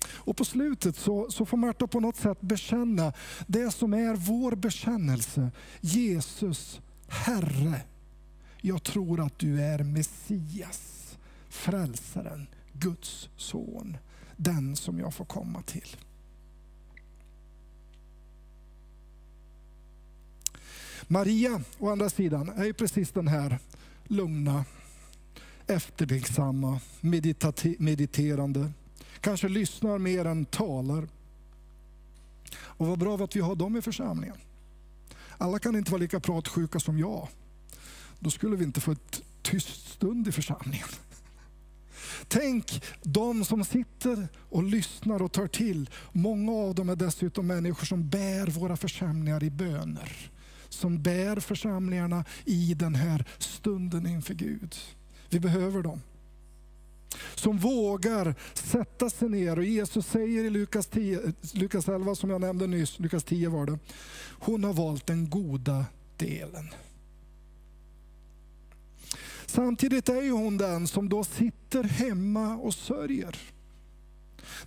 Och 0.09 0.37
på 0.37 0.45
slutet 0.45 0.97
så, 0.97 1.31
så 1.31 1.47
får 1.47 1.57
Marta 1.57 1.87
på 1.87 2.01
något 2.01 2.17
sätt 2.17 2.41
bekänna 2.41 3.13
det 3.47 3.71
som 3.71 3.95
är 3.95 4.15
vår 4.15 4.55
bekännelse. 4.55 5.51
Jesus, 5.81 6.81
Herre, 7.09 7.81
jag 8.61 8.83
tror 8.83 9.21
att 9.21 9.39
du 9.39 9.63
är 9.63 9.79
Messias, 9.79 11.17
frälsaren, 11.49 12.47
Guds 12.73 13.29
son, 13.37 13.97
den 14.37 14.77
som 14.77 14.99
jag 14.99 15.15
får 15.15 15.25
komma 15.25 15.63
till. 15.63 15.97
Maria, 21.09 21.61
å 21.79 21.91
andra 21.91 22.11
sidan, 22.11 22.49
är 22.49 22.65
ju 22.65 22.73
precis 22.73 23.11
den 23.11 23.29
här 23.29 23.59
lugna, 24.05 24.65
eftertänksamma, 25.67 26.81
mediterande. 27.79 28.73
Kanske 29.21 29.49
lyssnar 29.49 29.99
mer 29.99 30.25
än 30.25 30.45
talar. 30.45 31.09
Och 32.55 32.87
vad 32.87 32.99
bra 32.99 33.17
att 33.17 33.37
vi 33.37 33.41
har 33.41 33.55
dem 33.55 33.77
i 33.77 33.83
församlingen. 33.83 34.37
Alla 35.39 35.59
kan 35.59 35.77
inte 35.77 35.91
vara 35.91 36.01
lika 36.01 36.21
pratsjuka 36.21 36.81
som 36.81 36.99
jag. 36.99 37.29
Då 38.19 38.31
skulle 38.31 38.57
vi 38.57 38.65
inte 38.65 38.81
få 38.81 38.93
ett 38.93 39.23
tyst 39.43 39.89
stund 39.93 40.29
i 40.29 40.33
församlingen. 40.33 40.89
Tänk 42.29 42.83
de 43.03 43.45
som 43.45 43.65
sitter 43.65 44.29
och 44.49 44.63
lyssnar 44.63 45.23
och 45.23 45.33
tar 45.33 45.47
till. 45.47 45.91
Många 46.13 46.53
av 46.53 46.75
dem 46.75 46.89
är 46.89 46.97
dessutom 46.97 47.47
människor 47.47 47.87
som 47.87 48.09
bär 48.09 48.47
våra 48.47 48.77
församlingar 48.77 49.43
i 49.43 49.51
böner 49.51 50.32
som 50.73 51.03
bär 51.03 51.41
församlingarna 51.41 52.25
i 52.45 52.75
den 52.75 52.95
här 52.95 53.25
stunden 53.39 54.07
inför 54.07 54.35
Gud. 54.35 54.77
Vi 55.31 55.41
behöver 55.41 55.83
dem. 55.83 56.01
Som 57.35 57.59
vågar 57.59 58.35
sätta 58.55 59.11
sig 59.11 59.29
ner 59.29 59.59
och 59.59 59.65
Jesus 59.65 60.07
säger 60.07 60.45
i 60.45 60.51
Lukas, 60.51 60.87
10, 60.87 61.33
Lukas 61.53 61.89
11 61.89 62.15
som 62.15 62.31
jag 62.31 62.41
nämnde 62.41 62.67
nyss, 62.67 62.99
Lukas 62.99 63.25
10 63.25 63.49
var 63.49 63.67
det. 63.67 63.79
Hon 64.39 64.65
har 64.65 64.73
valt 64.73 65.07
den 65.07 65.31
goda 65.31 65.85
delen. 66.17 66.69
Samtidigt 69.47 70.09
är 70.09 70.31
hon 70.31 70.59
den 70.59 70.89
som 70.89 71.09
då 71.09 71.25
sitter 71.25 71.85
hemma 71.85 72.57
och 72.57 72.75
sörjer. 72.75 73.39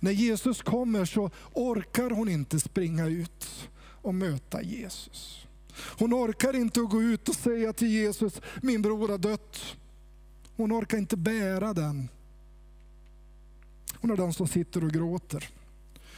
När 0.00 0.12
Jesus 0.12 0.62
kommer 0.62 1.04
så 1.04 1.30
orkar 1.52 2.10
hon 2.10 2.28
inte 2.28 2.60
springa 2.60 3.06
ut 3.06 3.68
och 3.78 4.14
möta 4.14 4.62
Jesus. 4.62 5.45
Hon 5.78 6.14
orkar 6.14 6.56
inte 6.56 6.80
att 6.80 6.90
gå 6.90 7.02
ut 7.02 7.28
och 7.28 7.34
säga 7.34 7.72
till 7.72 7.88
Jesus, 7.88 8.40
min 8.62 8.82
bror 8.82 9.08
har 9.08 9.18
dött. 9.18 9.76
Hon 10.56 10.72
orkar 10.72 10.98
inte 10.98 11.16
bära 11.16 11.72
den. 11.72 12.08
Hon 13.94 14.10
är 14.10 14.16
den 14.16 14.32
som 14.32 14.48
sitter 14.48 14.84
och 14.84 14.90
gråter. 14.90 15.48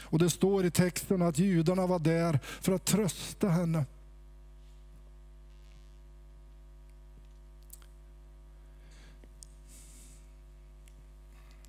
Och 0.01 0.19
det 0.19 0.29
står 0.29 0.65
i 0.65 0.71
texten 0.71 1.21
att 1.21 1.39
judarna 1.39 1.87
var 1.87 1.99
där 1.99 2.39
för 2.61 2.71
att 2.71 2.85
trösta 2.85 3.49
henne. 3.49 3.85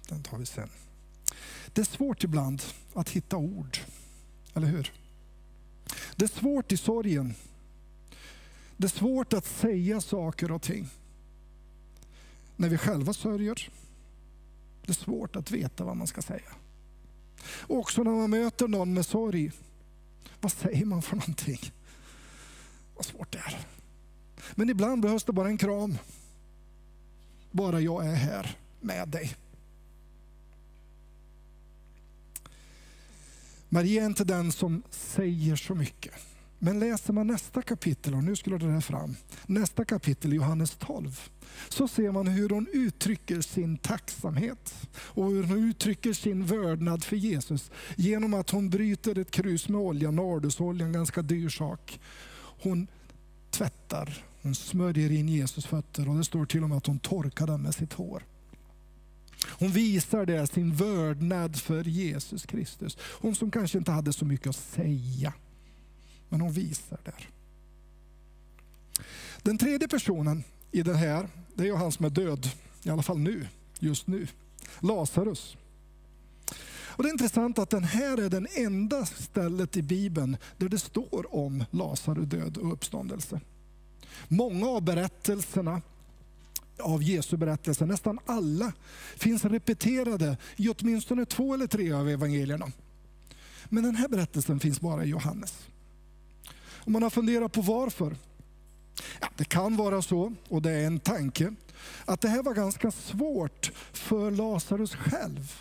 Den 0.08 0.22
tar 0.22 0.38
vi 0.38 0.46
sen. 0.46 0.70
Det 1.72 1.80
är 1.80 1.84
svårt 1.84 2.24
ibland 2.24 2.62
att 2.94 3.08
hitta 3.08 3.36
ord, 3.36 3.78
eller 4.54 4.66
hur? 4.66 4.92
Det 6.16 6.24
är 6.24 6.28
svårt 6.28 6.72
i 6.72 6.76
sorgen 6.76 7.34
det 8.80 8.86
är 8.86 8.88
svårt 8.88 9.32
att 9.32 9.46
säga 9.46 10.00
saker 10.00 10.52
och 10.52 10.62
ting 10.62 10.88
när 12.56 12.68
vi 12.68 12.78
själva 12.78 13.12
sörjer. 13.12 13.68
Det 14.82 14.92
är 14.92 14.94
svårt 14.94 15.36
att 15.36 15.50
veta 15.50 15.84
vad 15.84 15.96
man 15.96 16.06
ska 16.06 16.22
säga. 16.22 16.52
Och 17.42 17.78
också 17.78 18.02
när 18.02 18.10
man 18.10 18.30
möter 18.30 18.68
någon 18.68 18.94
med 18.94 19.06
sorg. 19.06 19.52
Vad 20.40 20.52
säger 20.52 20.84
man 20.84 21.02
för 21.02 21.16
någonting? 21.16 21.72
Vad 22.96 23.04
svårt 23.04 23.32
det 23.32 23.38
är. 23.38 23.66
Men 24.54 24.70
ibland 24.70 25.02
behövs 25.02 25.24
det 25.24 25.32
bara 25.32 25.48
en 25.48 25.58
kram. 25.58 25.98
Bara 27.50 27.80
jag 27.80 28.06
är 28.06 28.14
här 28.14 28.56
med 28.80 29.08
dig. 29.08 29.36
Maria 33.68 34.02
är 34.02 34.06
inte 34.06 34.24
den 34.24 34.52
som 34.52 34.82
säger 34.90 35.56
så 35.56 35.74
mycket. 35.74 36.29
Men 36.62 36.78
läser 36.78 37.12
man 37.12 37.26
nästa 37.26 37.62
kapitel, 37.62 38.14
och 38.14 38.24
nu 38.24 38.36
skulle 38.36 38.58
det 38.58 38.70
här 38.70 38.80
fram, 38.80 39.16
nästa 39.46 39.84
kapitel 39.84 40.32
Johannes 40.32 40.76
12, 40.76 41.20
så 41.68 41.88
ser 41.88 42.12
man 42.12 42.26
hur 42.26 42.48
hon 42.48 42.66
uttrycker 42.72 43.40
sin 43.40 43.76
tacksamhet 43.76 44.88
och 44.92 45.30
hur 45.30 45.42
hon 45.42 45.58
uttrycker 45.70 46.12
sin 46.12 46.46
vördnad 46.46 47.04
för 47.04 47.16
Jesus 47.16 47.70
genom 47.96 48.34
att 48.34 48.50
hon 48.50 48.70
bryter 48.70 49.18
ett 49.18 49.30
krus 49.30 49.68
med 49.68 49.80
olja, 49.80 50.10
nardusolja, 50.10 50.86
en 50.86 50.92
ganska 50.92 51.22
dyr 51.22 51.48
sak. 51.48 52.00
Hon 52.62 52.86
tvättar, 53.50 54.24
hon 54.42 54.54
smörjer 54.54 55.12
in 55.12 55.28
Jesus 55.28 55.66
fötter 55.66 56.08
och 56.08 56.16
det 56.16 56.24
står 56.24 56.46
till 56.46 56.62
och 56.62 56.68
med 56.68 56.78
att 56.78 56.86
hon 56.86 56.98
torkar 56.98 57.46
dem 57.46 57.62
med 57.62 57.74
sitt 57.74 57.92
hår. 57.92 58.22
Hon 59.48 59.70
visar 59.70 60.26
det, 60.26 60.46
sin 60.46 60.74
vördnad 60.74 61.56
för 61.56 61.84
Jesus 61.84 62.46
Kristus. 62.46 62.98
Hon 63.00 63.34
som 63.34 63.50
kanske 63.50 63.78
inte 63.78 63.92
hade 63.92 64.12
så 64.12 64.24
mycket 64.24 64.46
att 64.46 64.56
säga 64.56 65.32
men 66.30 66.40
hon 66.40 66.52
visar 66.52 66.98
där. 67.04 67.28
Den 69.42 69.58
tredje 69.58 69.88
personen 69.88 70.44
i 70.72 70.82
det 70.82 70.94
här, 70.94 71.28
det 71.54 71.68
är 71.68 71.76
han 71.76 71.92
som 71.92 72.04
är 72.04 72.10
död, 72.10 72.50
i 72.82 72.90
alla 72.90 73.02
fall 73.02 73.18
nu, 73.18 73.46
just 73.78 74.06
nu. 74.06 74.26
Lazarus. 74.80 75.56
Och 77.00 77.02
Det 77.02 77.08
är 77.08 77.12
intressant 77.12 77.58
att 77.58 77.70
den 77.70 77.84
här 77.84 78.20
är 78.20 78.30
den 78.30 78.46
enda 78.54 79.06
stället 79.06 79.76
i 79.76 79.82
Bibeln 79.82 80.36
där 80.56 80.68
det 80.68 80.78
står 80.78 81.34
om 81.34 81.64
Lazarus 81.70 82.28
död 82.28 82.56
och 82.56 82.72
uppståndelse. 82.72 83.40
Många 84.28 84.68
av 84.68 84.82
berättelserna 84.82 85.82
av 86.78 87.02
Jesu 87.02 87.36
berättelser, 87.36 87.86
nästan 87.86 88.18
alla, 88.26 88.72
finns 89.16 89.44
repeterade 89.44 90.36
i 90.56 90.68
åtminstone 90.68 91.26
två 91.26 91.54
eller 91.54 91.66
tre 91.66 91.92
av 91.92 92.08
evangelierna. 92.08 92.72
Men 93.64 93.84
den 93.84 93.96
här 93.96 94.08
berättelsen 94.08 94.60
finns 94.60 94.80
bara 94.80 95.04
i 95.04 95.08
Johannes. 95.08 95.69
Och 96.84 96.90
man 96.90 97.02
har 97.02 97.10
funderat 97.10 97.52
på 97.52 97.60
varför? 97.60 98.16
Ja, 99.20 99.28
det 99.36 99.44
kan 99.44 99.76
vara 99.76 100.02
så, 100.02 100.32
och 100.48 100.62
det 100.62 100.70
är 100.70 100.86
en 100.86 101.00
tanke, 101.00 101.54
att 102.04 102.20
det 102.20 102.28
här 102.28 102.42
var 102.42 102.54
ganska 102.54 102.90
svårt 102.90 103.72
för 103.92 104.30
Lazarus 104.30 104.94
själv. 104.94 105.52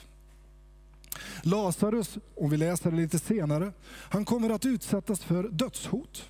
Lazarus, 1.43 2.17
om 2.35 2.49
vi 2.49 2.57
läser 2.57 2.91
det 2.91 2.97
lite 2.97 3.19
senare, 3.19 3.73
han 3.87 4.25
kommer 4.25 4.49
att 4.49 4.65
utsättas 4.65 5.19
för 5.19 5.43
dödshot. 5.43 6.29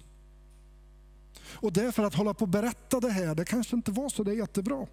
Och 1.51 1.74
därför 1.74 2.03
att 2.03 2.15
hålla 2.15 2.34
på 2.34 2.41
och 2.41 2.50
berätta 2.50 3.00
det 3.00 3.12
här, 3.12 3.36
det 3.36 3.46
kanske 3.46 3.75
inte 3.75 3.91
var 3.91 4.10
så 4.10 4.24
det 4.24 4.34
jättebra. 4.34 4.88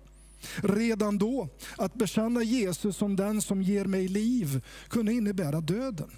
Redan 0.56 1.18
då, 1.18 1.48
att 1.78 1.94
bekänna 1.94 2.42
Jesus 2.42 2.96
som 2.96 3.16
den 3.16 3.42
som 3.42 3.62
ger 3.62 3.84
mig 3.84 4.08
liv 4.08 4.64
kunde 4.88 5.12
innebära 5.12 5.60
döden. 5.60 6.10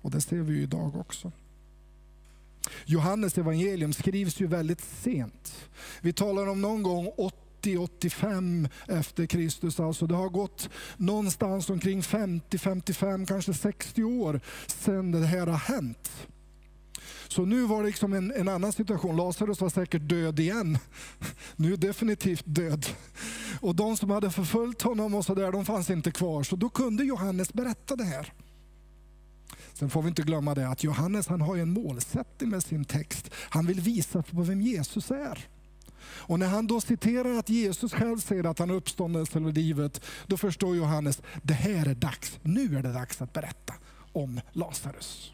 Och 0.00 0.10
det 0.10 0.20
ser 0.20 0.36
vi 0.36 0.54
ju 0.54 0.62
idag 0.62 0.96
också. 0.96 1.32
Johannes 2.84 3.38
evangelium 3.38 3.92
skrivs 3.92 4.40
ju 4.40 4.46
väldigt 4.46 4.80
sent. 4.80 5.68
Vi 6.00 6.12
talar 6.12 6.46
om 6.46 6.60
någon 6.60 6.82
gång 6.82 7.10
80-85 7.62 8.68
efter 8.88 9.26
Kristus. 9.26 9.80
Alltså 9.80 10.06
det 10.06 10.14
har 10.14 10.28
gått 10.28 10.68
någonstans 10.96 11.70
omkring 11.70 12.00
50-55, 12.00 13.26
kanske 13.26 13.54
60 13.54 14.04
år 14.04 14.40
sedan 14.66 15.12
det 15.12 15.26
här 15.26 15.46
har 15.46 15.58
hänt. 15.58 16.10
Så 17.28 17.44
nu 17.44 17.62
var 17.66 17.82
det 17.82 17.86
liksom 17.86 18.12
en, 18.12 18.32
en 18.32 18.48
annan 18.48 18.72
situation. 18.72 19.16
Lazarus 19.16 19.60
var 19.60 19.68
säkert 19.68 20.08
död 20.08 20.40
igen. 20.40 20.78
Nu 21.56 21.76
definitivt 21.76 22.44
död. 22.46 22.86
Och 23.60 23.74
de 23.74 23.96
som 23.96 24.10
hade 24.10 24.30
förföljt 24.30 24.82
honom 24.82 25.14
och 25.14 25.24
så 25.24 25.34
där, 25.34 25.52
de 25.52 25.64
fanns 25.64 25.90
inte 25.90 26.10
kvar. 26.10 26.42
Så 26.42 26.56
då 26.56 26.68
kunde 26.68 27.04
Johannes 27.04 27.52
berätta 27.52 27.96
det 27.96 28.04
här. 28.04 28.32
Sen 29.74 29.90
får 29.90 30.02
vi 30.02 30.08
inte 30.08 30.22
glömma 30.22 30.54
det 30.54 30.68
att 30.68 30.84
Johannes 30.84 31.28
han 31.28 31.40
har 31.40 31.56
en 31.56 31.70
målsättning 31.70 32.50
med 32.50 32.62
sin 32.62 32.84
text. 32.84 33.30
Han 33.34 33.66
vill 33.66 33.80
visa 33.80 34.22
på 34.22 34.42
vem 34.42 34.60
Jesus 34.60 35.10
är. 35.10 35.48
Och 36.06 36.38
när 36.38 36.48
han 36.48 36.66
då 36.66 36.80
citerar 36.80 37.38
att 37.38 37.48
Jesus 37.48 37.92
själv 37.92 38.18
säger 38.18 38.44
att 38.44 38.58
han 38.58 38.70
är 38.70 38.74
uppståndelse 38.74 39.38
eller 39.38 39.52
livet, 39.52 40.00
då 40.26 40.36
förstår 40.36 40.76
Johannes, 40.76 41.22
det 41.42 41.54
här 41.54 41.88
är 41.88 41.94
dags, 41.94 42.38
nu 42.42 42.78
är 42.78 42.82
det 42.82 42.92
dags 42.92 43.22
att 43.22 43.32
berätta 43.32 43.74
om 44.12 44.40
Lazarus. 44.52 45.32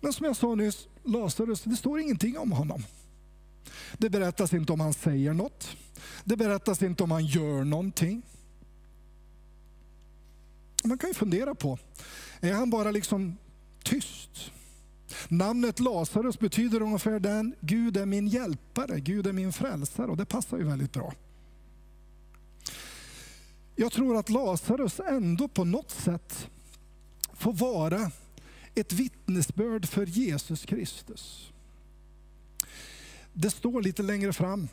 Men 0.00 0.12
som 0.12 0.26
jag 0.26 0.36
sa 0.36 0.54
nyss, 0.54 0.88
Lazarus, 1.04 1.62
det 1.62 1.76
står 1.76 2.00
ingenting 2.00 2.38
om 2.38 2.52
honom. 2.52 2.84
Det 3.98 4.10
berättas 4.10 4.52
inte 4.52 4.72
om 4.72 4.80
han 4.80 4.94
säger 4.94 5.32
något. 5.32 5.76
Det 6.24 6.36
berättas 6.36 6.82
inte 6.82 7.02
om 7.02 7.10
han 7.10 7.26
gör 7.26 7.64
någonting. 7.64 8.22
Man 10.84 10.98
kan 10.98 11.10
ju 11.10 11.14
fundera 11.14 11.54
på, 11.54 11.78
är 12.40 12.52
han 12.52 12.70
bara 12.70 12.90
liksom 12.90 13.38
tyst? 13.84 14.50
Namnet 15.28 15.80
Lazarus 15.80 16.38
betyder 16.38 16.82
ungefär 16.82 17.20
den, 17.20 17.54
Gud 17.60 17.96
är 17.96 18.06
min 18.06 18.28
hjälpare, 18.28 19.00
Gud 19.00 19.26
är 19.26 19.32
min 19.32 19.52
frälsare 19.52 20.10
och 20.10 20.16
det 20.16 20.24
passar 20.24 20.58
ju 20.58 20.64
väldigt 20.64 20.92
bra. 20.92 21.14
Jag 23.76 23.92
tror 23.92 24.16
att 24.16 24.30
Lazarus 24.30 25.00
ändå 25.00 25.48
på 25.48 25.64
något 25.64 25.90
sätt 25.90 26.48
får 27.32 27.52
vara 27.52 28.10
ett 28.74 28.92
vittnesbörd 28.92 29.88
för 29.88 30.06
Jesus 30.06 30.64
Kristus. 30.64 31.52
Det 33.32 33.50
står 33.50 33.82
lite 33.82 34.02
längre 34.02 34.32
fram 34.32 34.68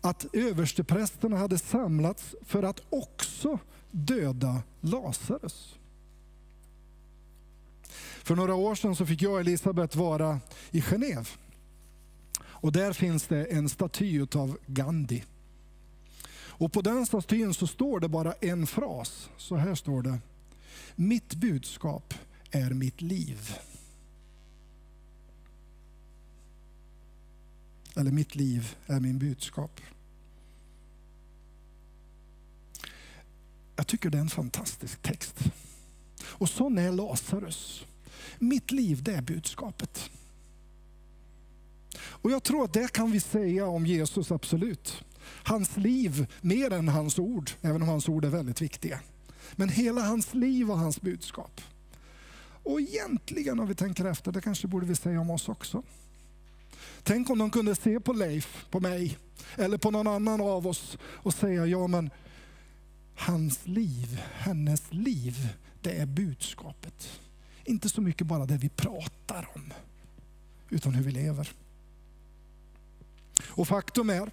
att 0.00 0.26
översteprästerna 0.32 1.36
hade 1.36 1.58
samlats 1.58 2.34
för 2.42 2.62
att 2.62 2.80
också 2.90 3.58
döda 3.90 4.62
Lazarus. 4.80 5.74
För 8.22 8.36
några 8.36 8.54
år 8.54 8.74
sedan 8.74 8.96
så 8.96 9.06
fick 9.06 9.22
jag 9.22 9.32
och 9.32 9.40
Elisabeth 9.40 9.98
vara 9.98 10.40
i 10.70 10.80
Genève. 10.80 11.28
Och 12.42 12.72
där 12.72 12.92
finns 12.92 13.26
det 13.26 13.44
en 13.44 13.68
staty 13.68 14.26
av 14.34 14.58
Gandhi. 14.66 15.24
Och 16.60 16.72
på 16.72 16.82
den 16.82 17.06
statyn 17.06 17.54
så 17.54 17.66
står 17.66 18.00
det 18.00 18.08
bara 18.08 18.32
en 18.32 18.66
fras. 18.66 19.30
Så 19.36 19.56
här 19.56 19.74
står 19.74 20.02
det. 20.02 20.18
Mitt 20.96 21.34
budskap 21.34 22.14
är 22.50 22.70
mitt 22.70 23.00
liv. 23.00 23.54
Eller 27.96 28.10
mitt 28.10 28.34
liv 28.34 28.76
är 28.86 29.00
min 29.00 29.18
budskap. 29.18 29.80
Jag 33.80 33.86
tycker 33.86 34.10
det 34.10 34.18
är 34.18 34.22
en 34.22 34.28
fantastisk 34.28 35.02
text. 35.02 35.38
Och 36.22 36.48
sån 36.48 36.78
är 36.78 36.92
Lazarus. 36.92 37.84
Mitt 38.38 38.70
liv, 38.70 39.02
det 39.02 39.12
är 39.12 39.22
budskapet. 39.22 40.10
Och 41.98 42.30
jag 42.30 42.42
tror 42.42 42.64
att 42.64 42.72
det 42.72 42.92
kan 42.92 43.10
vi 43.10 43.20
säga 43.20 43.66
om 43.66 43.86
Jesus, 43.86 44.32
absolut. 44.32 45.04
Hans 45.22 45.76
liv, 45.76 46.26
mer 46.40 46.72
än 46.72 46.88
hans 46.88 47.18
ord, 47.18 47.50
även 47.60 47.82
om 47.82 47.88
hans 47.88 48.08
ord 48.08 48.24
är 48.24 48.28
väldigt 48.28 48.62
viktiga. 48.62 49.00
Men 49.52 49.68
hela 49.68 50.00
hans 50.00 50.34
liv 50.34 50.70
och 50.70 50.78
hans 50.78 51.00
budskap. 51.00 51.60
Och 52.62 52.80
egentligen, 52.80 53.60
om 53.60 53.68
vi 53.68 53.74
tänker 53.74 54.04
efter, 54.04 54.32
det 54.32 54.40
kanske 54.40 54.66
borde 54.66 54.86
vi 54.86 54.96
säga 54.96 55.20
om 55.20 55.30
oss 55.30 55.48
också. 55.48 55.82
Tänk 57.02 57.30
om 57.30 57.38
de 57.38 57.50
kunde 57.50 57.74
se 57.74 58.00
på 58.00 58.12
Leif, 58.12 58.66
på 58.70 58.80
mig, 58.80 59.18
eller 59.56 59.78
på 59.78 59.90
någon 59.90 60.06
annan 60.06 60.40
av 60.40 60.66
oss 60.66 60.98
och 61.02 61.34
säga, 61.34 61.66
ja 61.66 61.86
men 61.86 62.10
hans 63.20 63.66
liv, 63.66 64.22
hennes 64.32 64.82
liv, 64.92 65.48
det 65.80 65.98
är 65.98 66.06
budskapet. 66.06 67.20
Inte 67.64 67.88
så 67.88 68.00
mycket 68.00 68.26
bara 68.26 68.46
det 68.46 68.56
vi 68.56 68.68
pratar 68.68 69.48
om, 69.54 69.72
utan 70.70 70.94
hur 70.94 71.04
vi 71.04 71.12
lever. 71.12 71.52
Och 73.46 73.68
faktum 73.68 74.10
är 74.10 74.30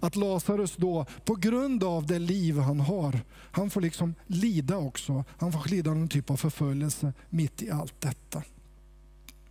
att 0.00 0.16
Lazarus 0.16 0.76
då, 0.76 1.06
på 1.24 1.34
grund 1.34 1.84
av 1.84 2.06
det 2.06 2.18
liv 2.18 2.58
han 2.58 2.80
har, 2.80 3.20
han 3.30 3.70
får 3.70 3.80
liksom 3.80 4.14
lida 4.26 4.76
också. 4.76 5.24
Han 5.38 5.52
får 5.52 5.68
lida 5.68 5.94
någon 5.94 6.08
typ 6.08 6.30
av 6.30 6.36
förföljelse 6.36 7.12
mitt 7.30 7.62
i 7.62 7.70
allt 7.70 8.00
detta. 8.00 8.42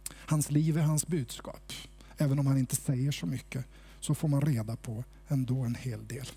Hans 0.10 0.52
liv 0.52 0.78
är 0.78 0.82
hans 0.82 1.08
budskap. 1.08 1.74
Även 2.18 2.40
om 2.40 2.48
han 2.48 2.58
inte 2.58 2.76
säger 2.76 3.12
så 3.12 3.26
mycket 3.26 3.66
så 4.00 4.16
får 4.16 4.28
man 4.28 4.42
reda 4.42 4.76
på 4.76 5.04
ändå 5.28 5.60
en 5.60 5.76
hel 5.76 6.08
del. 6.08 6.28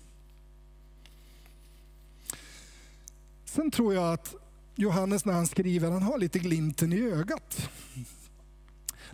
Sen 3.55 3.71
tror 3.71 3.93
jag 3.93 4.13
att 4.13 4.35
Johannes 4.75 5.25
när 5.25 5.33
han 5.33 5.47
skriver, 5.47 5.91
han 5.91 6.03
har 6.03 6.17
lite 6.17 6.39
glimten 6.39 6.93
i 6.93 7.01
ögat. 7.01 7.69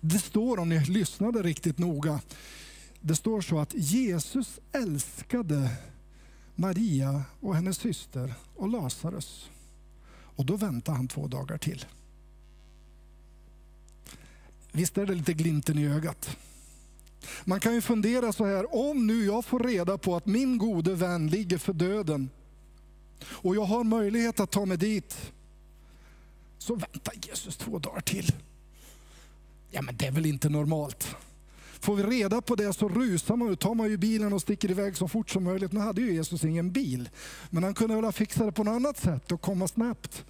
Det 0.01 0.19
står, 0.19 0.59
om 0.59 0.69
ni 0.69 0.79
lyssnade 0.79 1.43
riktigt 1.43 1.77
noga, 1.77 2.19
det 3.01 3.15
står 3.15 3.41
så 3.41 3.59
att 3.59 3.73
Jesus 3.73 4.59
älskade 4.71 5.69
Maria 6.55 7.23
och 7.39 7.55
hennes 7.55 7.77
syster 7.77 8.33
och 8.55 8.69
Lazarus. 8.69 9.49
Och 10.07 10.45
då 10.45 10.55
väntade 10.55 10.97
han 10.97 11.07
två 11.07 11.27
dagar 11.27 11.57
till. 11.57 11.85
Visst 14.71 14.97
är 14.97 15.05
det 15.05 15.13
lite 15.13 15.33
glimten 15.33 15.77
i 15.77 15.87
ögat? 15.87 16.37
Man 17.43 17.59
kan 17.59 17.73
ju 17.73 17.81
fundera 17.81 18.33
så 18.33 18.45
här, 18.45 18.75
om 18.75 19.07
nu 19.07 19.25
jag 19.25 19.45
får 19.45 19.59
reda 19.59 19.97
på 19.97 20.15
att 20.15 20.25
min 20.25 20.57
gode 20.57 20.93
vän 20.93 21.27
ligger 21.27 21.57
för 21.57 21.73
döden 21.73 22.29
och 23.23 23.55
jag 23.55 23.65
har 23.65 23.83
möjlighet 23.83 24.39
att 24.39 24.51
ta 24.51 24.65
mig 24.65 24.77
dit, 24.77 25.31
så 26.57 26.75
väntar 26.75 27.13
Jesus 27.21 27.57
två 27.57 27.79
dagar 27.79 28.01
till. 28.01 28.31
Ja 29.71 29.81
men 29.81 29.97
det 29.97 30.07
är 30.07 30.11
väl 30.11 30.25
inte 30.25 30.49
normalt. 30.49 31.15
Får 31.79 31.95
vi 31.95 32.03
reda 32.03 32.41
på 32.41 32.55
det 32.55 32.73
så 32.73 32.89
rusar 32.89 33.35
man 33.35 33.49
ut, 33.49 33.59
tar 33.59 33.75
man 33.75 33.89
ju 33.89 33.97
bilen 33.97 34.33
och 34.33 34.41
sticker 34.41 34.71
iväg 34.71 34.97
så 34.97 35.07
fort 35.07 35.29
som 35.29 35.43
möjligt. 35.43 35.71
Nu 35.71 35.79
hade 35.79 36.01
ju 36.01 36.13
Jesus 36.13 36.43
ingen 36.43 36.71
bil, 36.71 37.09
men 37.49 37.63
han 37.63 37.73
kunde 37.73 37.95
väl 37.95 38.03
ha 38.03 38.11
fixat 38.11 38.45
det 38.45 38.51
på 38.51 38.63
något 38.63 38.75
annat 38.75 38.97
sätt 38.97 39.31
och 39.31 39.41
komma 39.41 39.67
snabbt. 39.67 40.25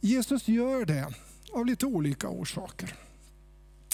Jesus 0.00 0.48
gör 0.48 0.84
det 0.84 1.14
av 1.52 1.66
lite 1.66 1.86
olika 1.86 2.28
orsaker. 2.28 2.94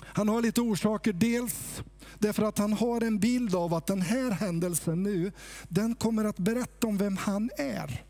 Han 0.01 0.29
har 0.29 0.43
lite 0.43 0.61
orsaker, 0.61 1.13
dels 1.13 1.83
därför 2.19 2.43
att 2.43 2.59
han 2.59 2.73
har 2.73 3.01
en 3.01 3.19
bild 3.19 3.55
av 3.55 3.75
att 3.75 3.87
den 3.87 4.03
här 4.03 4.31
händelsen 4.31 5.03
nu, 5.03 5.33
den 5.69 5.95
kommer 5.95 6.25
att 6.25 6.39
berätta 6.39 6.87
om 6.87 6.99
vem 6.99 7.17
han 7.17 7.51
är. 7.57 8.05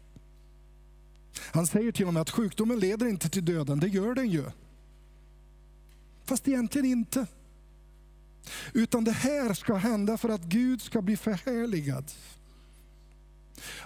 Han 1.40 1.66
säger 1.66 1.92
till 1.92 2.06
och 2.06 2.14
med 2.14 2.20
att 2.20 2.30
sjukdomen 2.30 2.78
leder 2.78 3.06
inte 3.06 3.28
till 3.28 3.44
döden, 3.44 3.80
det 3.80 3.88
gör 3.88 4.14
den 4.14 4.30
ju. 4.30 4.44
Fast 6.24 6.48
egentligen 6.48 6.86
inte. 6.86 7.26
Utan 8.72 9.04
det 9.04 9.12
här 9.12 9.54
ska 9.54 9.74
hända 9.74 10.16
för 10.16 10.28
att 10.28 10.42
Gud 10.42 10.82
ska 10.82 11.02
bli 11.02 11.16
förhärligad. 11.16 12.04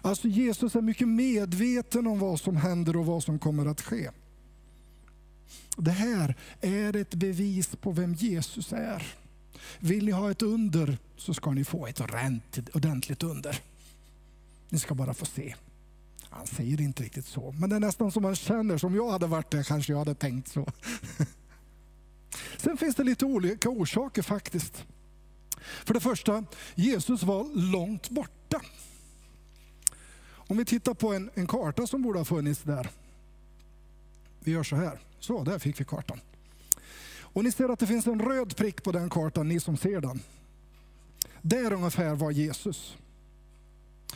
Alltså 0.02 0.28
Jesus 0.28 0.76
är 0.76 0.80
mycket 0.80 1.08
medveten 1.08 2.06
om 2.06 2.18
vad 2.18 2.40
som 2.40 2.56
händer 2.56 2.96
och 2.96 3.06
vad 3.06 3.22
som 3.22 3.38
kommer 3.38 3.66
att 3.66 3.80
ske. 3.80 4.10
Det 5.76 5.90
här 5.90 6.34
är 6.60 6.96
ett 6.96 7.14
bevis 7.14 7.76
på 7.76 7.92
vem 7.92 8.14
Jesus 8.14 8.72
är. 8.72 9.21
Vill 9.80 10.04
ni 10.04 10.12
ha 10.12 10.30
ett 10.30 10.42
under 10.42 10.98
så 11.16 11.34
ska 11.34 11.50
ni 11.50 11.64
få 11.64 11.86
ett 11.86 12.00
ordentligt 12.74 13.22
under. 13.22 13.60
Ni 14.68 14.78
ska 14.78 14.94
bara 14.94 15.14
få 15.14 15.24
se. 15.24 15.54
Han 16.30 16.46
säger 16.46 16.80
inte 16.80 17.02
riktigt 17.02 17.26
så, 17.26 17.54
men 17.58 17.70
det 17.70 17.76
är 17.76 17.80
nästan 17.80 18.12
som 18.12 18.22
man 18.22 18.36
känner, 18.36 18.78
som 18.78 18.94
jag 18.94 19.10
hade 19.10 19.26
varit 19.26 19.50
där 19.50 19.62
kanske 19.62 19.92
jag 19.92 19.98
hade 19.98 20.14
tänkt 20.14 20.48
så. 20.48 20.72
Sen 22.56 22.76
finns 22.76 22.96
det 22.96 23.04
lite 23.04 23.24
olika 23.24 23.68
orsaker 23.68 24.22
faktiskt. 24.22 24.84
För 25.84 25.94
det 25.94 26.00
första, 26.00 26.44
Jesus 26.74 27.22
var 27.22 27.72
långt 27.72 28.10
borta. 28.10 28.60
Om 30.28 30.56
vi 30.56 30.64
tittar 30.64 30.94
på 30.94 31.12
en, 31.12 31.30
en 31.34 31.46
karta 31.46 31.86
som 31.86 32.02
borde 32.02 32.18
ha 32.18 32.24
funnits 32.24 32.62
där. 32.62 32.90
Vi 34.40 34.52
gör 34.52 34.62
så 34.62 34.76
här. 34.76 35.00
Så, 35.20 35.44
där 35.44 35.58
fick 35.58 35.80
vi 35.80 35.84
kartan. 35.84 36.20
Och 37.32 37.44
ni 37.44 37.52
ser 37.52 37.68
att 37.68 37.78
det 37.78 37.86
finns 37.86 38.06
en 38.06 38.20
röd 38.20 38.56
prick 38.56 38.82
på 38.82 38.92
den 38.92 39.10
kartan, 39.10 39.48
ni 39.48 39.60
som 39.60 39.76
ser 39.76 40.00
den. 40.00 40.20
Där 41.42 41.72
ungefär 41.72 42.14
var 42.14 42.30
Jesus. 42.30 42.96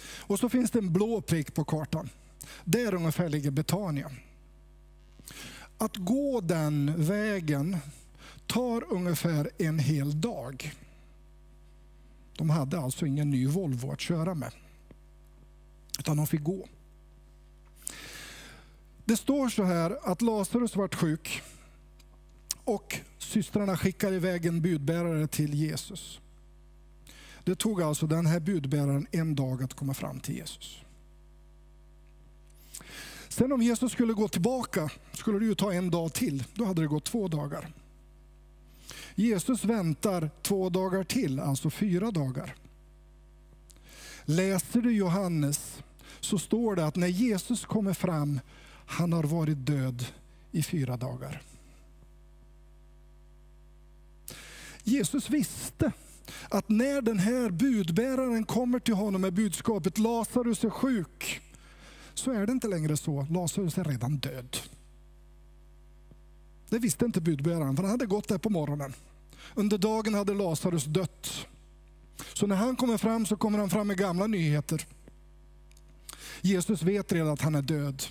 Och 0.00 0.38
så 0.38 0.48
finns 0.48 0.70
det 0.70 0.79
en 0.79 0.92
blå 0.92 1.20
prick 1.20 1.55
på 1.55 1.64
kartan. 1.64 2.09
Där 2.64 2.94
ungefär 2.94 3.29
ligger 3.29 3.50
Betania. 3.50 4.11
Att 5.79 5.96
gå 5.96 6.40
den 6.40 6.94
vägen 6.96 7.76
tar 8.46 8.92
ungefär 8.92 9.50
en 9.59 9.79
hel 9.79 10.20
dag. 10.20 10.72
De 12.37 12.50
hade 12.50 12.79
alltså 12.79 13.07
ingen 13.07 13.31
ny 13.31 13.46
Volvo 13.46 13.92
att 13.92 14.00
köra 14.00 14.35
med. 14.35 14.52
Utan 15.98 16.16
de 16.16 16.26
fick 16.26 16.42
gå. 16.42 16.68
Det 19.05 19.16
står 19.16 19.48
så 19.48 19.64
här 19.64 19.98
att 20.11 20.22
Lazarus 20.22 20.76
vart 20.76 20.94
sjuk 20.94 21.42
och 22.66 22.96
systrarna 23.18 23.76
skickar 23.76 24.12
iväg 24.12 24.46
en 24.46 24.62
budbärare 24.62 25.26
till 25.26 25.55
Jesus. 25.55 26.20
Det 27.44 27.55
tog 27.55 27.83
alltså 27.83 28.07
den 28.07 28.26
här 28.26 28.40
budbäraren 28.40 29.07
en 29.11 29.35
dag 29.35 29.62
att 29.62 29.74
komma 29.74 29.94
fram 29.94 30.20
till 30.20 30.37
Jesus. 30.37 30.79
Sen 33.29 33.52
om 33.52 33.62
Jesus 33.62 33.92
skulle 33.92 34.12
gå 34.12 34.29
tillbaka 34.29 34.90
skulle 35.12 35.38
det 35.38 35.44
ju 35.44 35.55
ta 35.55 35.72
en 35.72 35.90
dag 35.90 36.12
till. 36.12 36.44
Då 36.55 36.64
hade 36.64 36.83
det 36.83 36.87
gått 36.87 37.05
två 37.05 37.29
dagar. 37.29 37.72
Jesus 39.14 39.64
väntar 39.64 40.31
två 40.42 40.68
dagar 40.68 41.05
till, 41.05 41.40
alltså 41.40 41.70
fyra 41.70 42.11
dagar. 42.11 42.55
Läser 44.24 44.81
du 44.81 44.92
Johannes 44.92 45.83
så 46.20 46.38
står 46.38 46.76
det 46.76 46.87
att 46.87 46.96
när 46.96 47.07
Jesus 47.07 47.64
kommer 47.64 47.92
fram, 47.92 48.40
han 48.87 49.12
har 49.12 49.24
varit 49.24 49.66
död 49.66 50.07
i 50.52 50.62
fyra 50.62 50.96
dagar. 50.96 51.42
Jesus 54.87 55.31
visste 55.31 55.92
att 56.49 56.68
när 56.68 57.03
den 57.03 57.18
här 57.18 57.51
budbäraren 57.51 58.44
kommer 58.44 58.79
till 58.79 58.94
honom 58.94 59.20
med 59.20 59.33
budskapet 59.33 59.99
Lazarus 59.99 60.64
är 60.64 60.70
sjuk, 60.70 61.40
så 62.14 62.33
är 62.33 62.46
det 62.46 62.53
inte 62.53 62.68
längre 62.68 62.96
så. 62.96 63.27
Lazarus 63.31 63.79
är 63.79 63.85
redan 63.85 64.16
död. 64.16 64.57
Det 66.68 66.79
visste 66.79 67.05
inte 67.05 67.20
budbäraren, 67.20 67.77
för 67.77 67.83
han 67.83 67.90
hade 67.90 68.07
gått 68.07 68.29
där 68.29 68.38
på 68.38 68.51
morgonen. 68.51 68.94
Under 69.55 69.79
dagen 69.79 70.14
hade 70.14 70.35
Lazarus 70.35 70.85
dött. 70.85 71.46
Så 72.35 72.46
när 72.46 72.57
han 72.57 72.77
kommer 72.77 72.96
fram 72.96 73.27
så 73.27 73.37
kommer 73.37 73.59
han 73.59 73.70
fram 73.70 73.87
med 73.87 73.99
gamla 73.99 74.27
nyheter. 74.27 74.87
Jesus 76.40 76.83
vet 76.83 77.12
redan 77.12 77.33
att 77.33 77.42
han 77.42 77.55
är 77.55 77.62
död. 77.62 78.03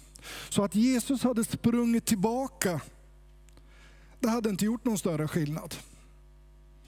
Så 0.49 0.63
att 0.63 0.75
Jesus 0.75 1.23
hade 1.23 1.43
sprungit 1.43 2.05
tillbaka, 2.05 2.81
det 4.19 4.29
hade 4.29 4.49
inte 4.49 4.65
gjort 4.65 4.85
någon 4.85 4.97
större 4.97 5.27
skillnad. 5.27 5.75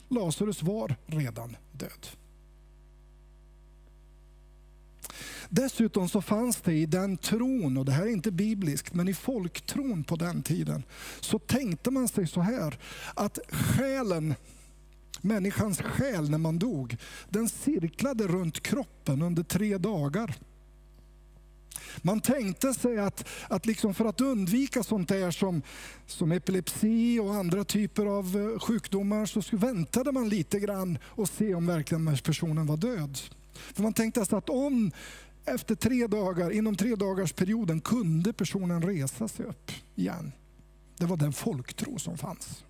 Lazarus 0.08 0.62
var 0.62 0.96
redan 1.06 1.56
död. 1.72 2.06
Dessutom 5.48 6.08
så 6.08 6.22
fanns 6.22 6.60
det 6.60 6.74
i 6.74 6.86
den 6.86 7.16
tron, 7.16 7.76
och 7.76 7.84
det 7.84 7.92
här 7.92 8.02
är 8.02 8.10
inte 8.10 8.30
bibliskt, 8.30 8.94
men 8.94 9.08
i 9.08 9.14
folktron 9.14 10.04
på 10.04 10.16
den 10.16 10.42
tiden, 10.42 10.82
så 11.20 11.38
tänkte 11.38 11.90
man 11.90 12.08
sig 12.08 12.26
så 12.26 12.40
här, 12.40 12.78
att 13.14 13.38
själen, 13.48 14.34
människans 15.20 15.80
själ 15.80 16.30
när 16.30 16.38
man 16.38 16.58
dog, 16.58 16.96
den 17.28 17.48
cirklade 17.48 18.26
runt 18.26 18.60
kroppen 18.60 19.22
under 19.22 19.42
tre 19.42 19.78
dagar. 19.78 20.34
Man 22.02 22.20
tänkte 22.20 22.74
sig 22.74 22.98
att, 22.98 23.28
att 23.48 23.66
liksom 23.66 23.94
för 23.94 24.04
att 24.04 24.20
undvika 24.20 24.82
sånt 24.82 25.08
där 25.08 25.30
som, 25.30 25.62
som 26.06 26.32
epilepsi 26.32 27.18
och 27.18 27.34
andra 27.34 27.64
typer 27.64 28.06
av 28.06 28.52
eh, 28.54 28.60
sjukdomar 28.60 29.26
så 29.26 29.56
väntade 29.56 30.12
man 30.12 30.28
lite 30.28 30.60
grann 30.60 30.98
och 31.04 31.28
se 31.28 31.54
om 31.54 31.66
verkligen 31.66 32.16
personen 32.24 32.66
var 32.66 32.76
död. 32.76 33.18
För 33.52 33.82
man 33.82 33.92
tänkte 33.92 34.24
sig 34.24 34.38
att 34.38 34.50
om 34.50 34.90
efter 35.44 35.74
tre 35.74 36.06
dagar, 36.06 36.50
inom 36.50 36.76
tre 36.76 36.94
dagars 36.94 37.32
perioden 37.32 37.80
kunde 37.80 38.32
personen 38.32 38.82
resa 38.82 39.28
sig 39.28 39.46
upp 39.46 39.72
igen. 39.94 40.32
Det 40.96 41.06
var 41.06 41.16
den 41.16 41.32
folktro 41.32 41.98
som 41.98 42.18
fanns. 42.18 42.64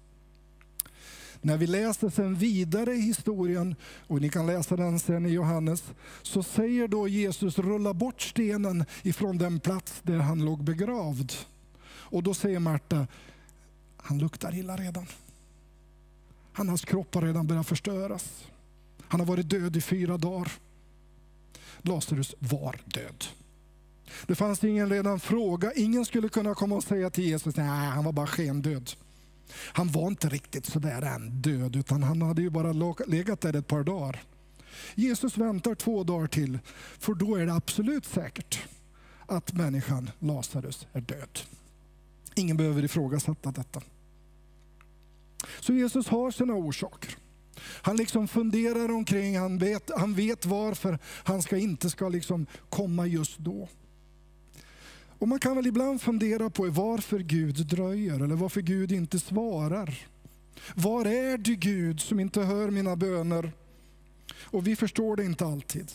När 1.41 1.57
vi 1.57 1.67
läser 1.67 2.11
sen 2.11 2.35
vidare 2.35 2.95
i 2.95 3.01
historien, 3.01 3.75
och 4.07 4.21
ni 4.21 4.29
kan 4.29 4.47
läsa 4.47 4.77
den 4.77 4.99
sen 4.99 5.27
i 5.27 5.29
Johannes, 5.29 5.85
så 6.23 6.43
säger 6.43 6.89
då 6.89 7.09
Jesus 7.09 7.59
rulla 7.59 7.95
bort 7.95 8.23
stenen 8.23 8.85
ifrån 9.03 9.39
den 9.39 9.61
plats 9.61 10.01
där 10.03 10.19
han 10.19 10.45
låg 10.45 10.65
begravd. 10.65 11.33
Och 11.89 12.23
då 12.23 12.35
säger 12.35 12.59
Marta, 12.59 13.07
han 13.97 14.19
luktar 14.19 14.55
illa 14.55 14.77
redan. 14.77 15.07
Hans 16.53 16.85
kropp 16.85 17.15
har 17.15 17.23
redan 17.23 17.47
börjat 17.47 17.67
förstöras. 17.67 18.45
Han 19.09 19.21
har 19.21 19.27
varit 19.27 19.51
död 19.51 19.77
i 19.77 19.81
fyra 19.81 20.19
dagar. 20.19 20.53
Lazarus 21.83 22.35
var 22.39 22.81
död. 22.85 23.25
Det 24.27 24.35
fanns 24.35 24.65
ingen 24.65 24.91
redan 24.91 25.21
fråga. 25.21 25.73
Ingen 25.73 26.05
skulle 26.05 26.29
kunna 26.29 26.55
komma 26.55 26.77
och 26.77 26.85
säga 26.85 27.11
till 27.11 27.25
Jesus, 27.25 27.57
nej 27.57 27.67
han 27.67 28.05
var 28.05 28.13
bara 28.13 28.27
skendöd. 28.27 28.91
Han 29.53 29.89
var 29.89 30.09
inte 30.09 30.29
riktigt 30.29 30.67
sådär 30.67 31.03
än 31.03 31.31
död, 31.31 31.77
utan 31.77 32.03
han 32.03 32.23
hade 32.23 32.43
ju 32.43 32.51
bara 32.51 32.95
legat 33.07 33.41
där 33.41 33.57
ett 33.57 33.67
par 33.67 33.85
dagar. 33.85 34.23
Jesus 34.95 35.37
väntar 35.37 35.75
två 35.75 36.05
dagar 36.05 36.27
till, 36.27 36.59
för 36.99 37.15
då 37.15 37.37
är 37.37 37.47
det 37.47 37.55
absolut 37.55 38.05
säkert 38.05 38.69
att 39.27 39.53
människan 39.53 40.11
Lazarus 40.19 40.87
är 40.93 41.01
död. 41.01 41.39
Ingen 42.35 42.57
behöver 42.57 42.85
ifrågasätta 42.85 43.53
detta. 43.53 43.83
Så 45.61 45.73
Jesus 45.73 46.09
har 46.09 46.31
sina 46.31 46.53
orsaker. 46.53 47.17
Han 47.61 47.97
liksom 47.97 48.29
funderar 48.29 48.91
omkring, 48.91 49.39
han 49.39 49.59
vet, 49.59 49.91
han 49.97 50.15
vet 50.15 50.47
varför 50.47 50.99
han 51.05 51.43
ska 51.43 51.57
inte 51.57 51.91
ska 51.91 52.09
liksom 52.09 52.47
komma 52.69 53.07
just 53.07 53.39
då. 53.39 53.69
Och 55.19 55.29
Man 55.29 55.39
kan 55.39 55.57
väl 55.57 55.67
ibland 55.67 56.03
fundera 56.03 56.51
på 56.51 56.71
varför 56.71 57.19
Gud 57.19 57.67
dröjer 57.67 58.21
eller 58.21 58.37
varför 58.37 58.61
Gud 58.61 58.93
inte 58.93 59.19
svarar. 59.19 59.99
Var 60.75 61.05
är 61.05 61.39
du 61.39 61.55
Gud 61.55 62.01
som 62.01 62.21
inte 62.21 62.43
hör 62.43 62.71
mina 62.71 62.97
böner? 62.97 63.53
Och 64.41 64.67
vi 64.67 64.77
förstår 64.77 65.17
det 65.17 65.25
inte 65.25 65.47
alltid. 65.47 65.93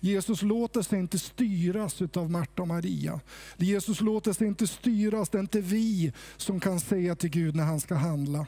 Jesus 0.00 0.42
låter 0.42 0.82
sig 0.82 0.98
inte 0.98 1.18
styras 1.18 2.02
av 2.14 2.30
Marta 2.30 2.62
och 2.62 2.68
Maria. 2.68 3.20
Jesus 3.56 4.00
låter 4.00 4.32
sig 4.32 4.46
inte 4.46 4.66
styras, 4.66 5.28
det 5.28 5.38
är 5.38 5.40
inte 5.40 5.60
vi 5.60 6.12
som 6.36 6.60
kan 6.60 6.80
säga 6.80 7.16
till 7.16 7.30
Gud 7.30 7.56
när 7.56 7.64
han 7.64 7.80
ska 7.80 7.94
handla. 7.94 8.46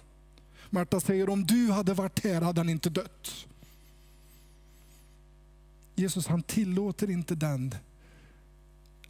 Marta 0.70 1.00
säger 1.00 1.28
om 1.28 1.46
du 1.46 1.70
hade 1.70 1.94
varit 1.94 2.24
här 2.24 2.40
hade 2.40 2.60
han 2.60 2.68
inte 2.68 2.90
dött. 2.90 3.46
Jesus 5.94 6.26
han 6.26 6.42
tillåter 6.42 7.10
inte 7.10 7.34
den 7.34 7.74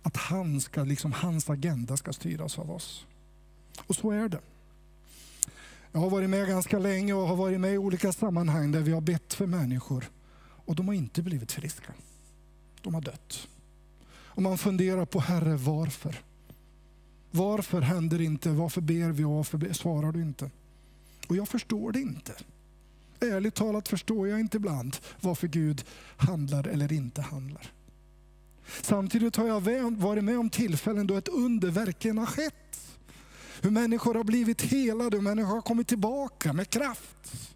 att 0.02 0.16
han 0.16 0.60
ska, 0.60 0.84
liksom, 0.84 1.12
hans 1.12 1.50
agenda 1.50 1.96
ska 1.96 2.12
styras 2.12 2.58
av 2.58 2.70
oss. 2.70 3.06
Och 3.86 3.96
så 3.96 4.10
är 4.10 4.28
det. 4.28 4.40
Jag 5.92 6.00
har 6.00 6.10
varit 6.10 6.30
med 6.30 6.48
ganska 6.48 6.78
länge 6.78 7.12
och 7.12 7.28
har 7.28 7.36
varit 7.36 7.60
med 7.60 7.74
i 7.74 7.78
olika 7.78 8.12
sammanhang 8.12 8.72
där 8.72 8.80
vi 8.80 8.92
har 8.92 9.00
bett 9.00 9.34
för 9.34 9.46
människor 9.46 10.10
och 10.64 10.74
de 10.74 10.88
har 10.88 10.94
inte 10.94 11.22
blivit 11.22 11.52
friska. 11.52 11.92
De 12.82 12.94
har 12.94 13.00
dött. 13.00 13.48
Och 14.34 14.42
man 14.42 14.58
funderar 14.58 15.04
på 15.04 15.20
Herre, 15.20 15.56
varför? 15.56 16.20
Varför 17.30 17.80
händer 17.80 18.18
det 18.18 18.24
inte? 18.24 18.50
Varför 18.50 18.80
ber 18.80 19.10
vi 19.10 19.24
och 19.24 19.30
varför 19.30 19.72
svarar 19.72 20.12
du 20.12 20.22
inte? 20.22 20.50
Och 21.28 21.36
jag 21.36 21.48
förstår 21.48 21.92
det 21.92 22.00
inte. 22.00 22.32
Ärligt 23.20 23.54
talat 23.54 23.88
förstår 23.88 24.28
jag 24.28 24.40
inte 24.40 24.56
ibland 24.56 24.96
varför 25.20 25.48
Gud 25.48 25.84
handlar 26.16 26.68
eller 26.68 26.92
inte 26.92 27.22
handlar. 27.22 27.72
Samtidigt 28.82 29.36
har 29.36 29.46
jag 29.46 29.60
varit 29.96 30.24
med 30.24 30.38
om 30.38 30.50
tillfällen 30.50 31.06
då 31.06 31.16
ett 31.16 31.28
under 31.28 31.70
verkligen 31.70 32.18
har 32.18 32.26
skett. 32.26 32.98
Hur 33.62 33.70
människor 33.70 34.14
har 34.14 34.24
blivit 34.24 34.62
helade, 34.62 35.16
hur 35.16 35.22
människor 35.22 35.54
har 35.54 35.60
kommit 35.60 35.88
tillbaka 35.88 36.52
med 36.52 36.70
kraft. 36.70 37.48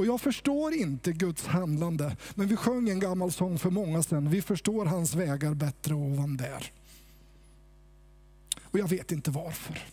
Och 0.00 0.06
jag 0.06 0.20
förstår 0.20 0.74
inte 0.74 1.12
Guds 1.12 1.46
handlande, 1.46 2.16
men 2.34 2.48
vi 2.48 2.56
sjöng 2.56 2.88
en 2.88 3.00
gammal 3.00 3.32
sång 3.32 3.58
för 3.58 3.70
många 3.70 4.02
sedan. 4.02 4.30
Vi 4.30 4.42
förstår 4.42 4.84
hans 4.84 5.14
vägar 5.14 5.54
bättre 5.54 5.94
ovan 5.94 6.36
där. 6.36 6.72
Och 8.62 8.78
jag 8.78 8.88
vet 8.88 9.12
inte 9.12 9.30
varför. 9.30 9.84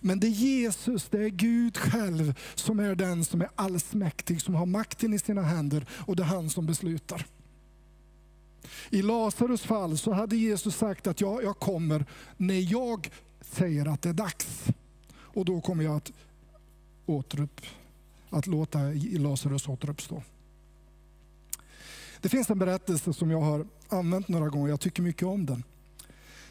Men 0.00 0.20
det 0.20 0.26
är 0.26 0.30
Jesus, 0.30 1.08
det 1.10 1.24
är 1.24 1.28
Gud 1.28 1.76
själv 1.76 2.34
som 2.54 2.80
är 2.80 2.94
den 2.94 3.24
som 3.24 3.40
är 3.40 3.48
allsmäktig, 3.54 4.42
som 4.42 4.54
har 4.54 4.66
makten 4.66 5.14
i 5.14 5.18
sina 5.18 5.42
händer 5.42 5.86
och 6.06 6.16
det 6.16 6.22
är 6.22 6.26
han 6.26 6.50
som 6.50 6.66
beslutar. 6.66 7.26
I 8.90 9.02
Lazarus 9.02 9.62
fall 9.62 9.98
så 9.98 10.12
hade 10.12 10.36
Jesus 10.36 10.76
sagt 10.76 11.06
att 11.06 11.20
ja, 11.20 11.42
jag 11.42 11.58
kommer 11.58 12.06
när 12.36 12.72
jag 12.72 13.10
säger 13.40 13.86
att 13.86 14.02
det 14.02 14.08
är 14.08 14.12
dags. 14.12 14.64
Och 15.14 15.44
då 15.44 15.60
kommer 15.60 15.84
jag 15.84 15.96
att, 15.96 16.12
återupp, 17.06 17.60
att 18.30 18.46
låta 18.46 18.78
Lazarus 19.18 19.68
återuppstå. 19.68 20.22
Det 22.20 22.28
finns 22.28 22.50
en 22.50 22.58
berättelse 22.58 23.12
som 23.12 23.30
jag 23.30 23.40
har 23.40 23.66
använt 23.88 24.28
några 24.28 24.48
gånger, 24.48 24.68
jag 24.68 24.80
tycker 24.80 25.02
mycket 25.02 25.26
om 25.26 25.46
den. 25.46 25.64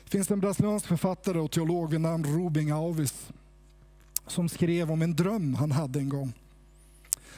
Det 0.03 0.09
finns 0.09 0.31
en 0.31 0.39
brasiliansk 0.39 0.87
författare 0.87 1.39
och 1.39 1.51
teolog 1.51 1.89
vid 1.89 2.01
namn 2.01 2.25
Rubin 2.25 2.71
Alves 2.71 3.29
som 4.27 4.49
skrev 4.49 4.91
om 4.91 5.01
en 5.01 5.15
dröm 5.15 5.55
han 5.55 5.71
hade 5.71 5.99
en 5.99 6.09
gång. 6.09 6.33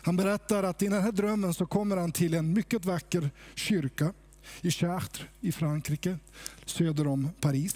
Han 0.02 0.16
berättar 0.16 0.64
att 0.64 0.82
i 0.82 0.88
den 0.88 1.04
här 1.04 1.12
drömmen 1.12 1.54
så 1.54 1.66
kommer 1.66 1.98
han 1.98 2.12
till 2.12 2.34
en 2.34 2.54
mycket 2.54 2.86
vacker 2.86 3.30
kyrka 3.56 4.14
i 4.62 4.72
Chartres 4.72 5.28
i 5.42 5.52
Frankrike, 5.52 6.18
söder 6.66 7.08
om 7.08 7.30
Paris. 7.42 7.76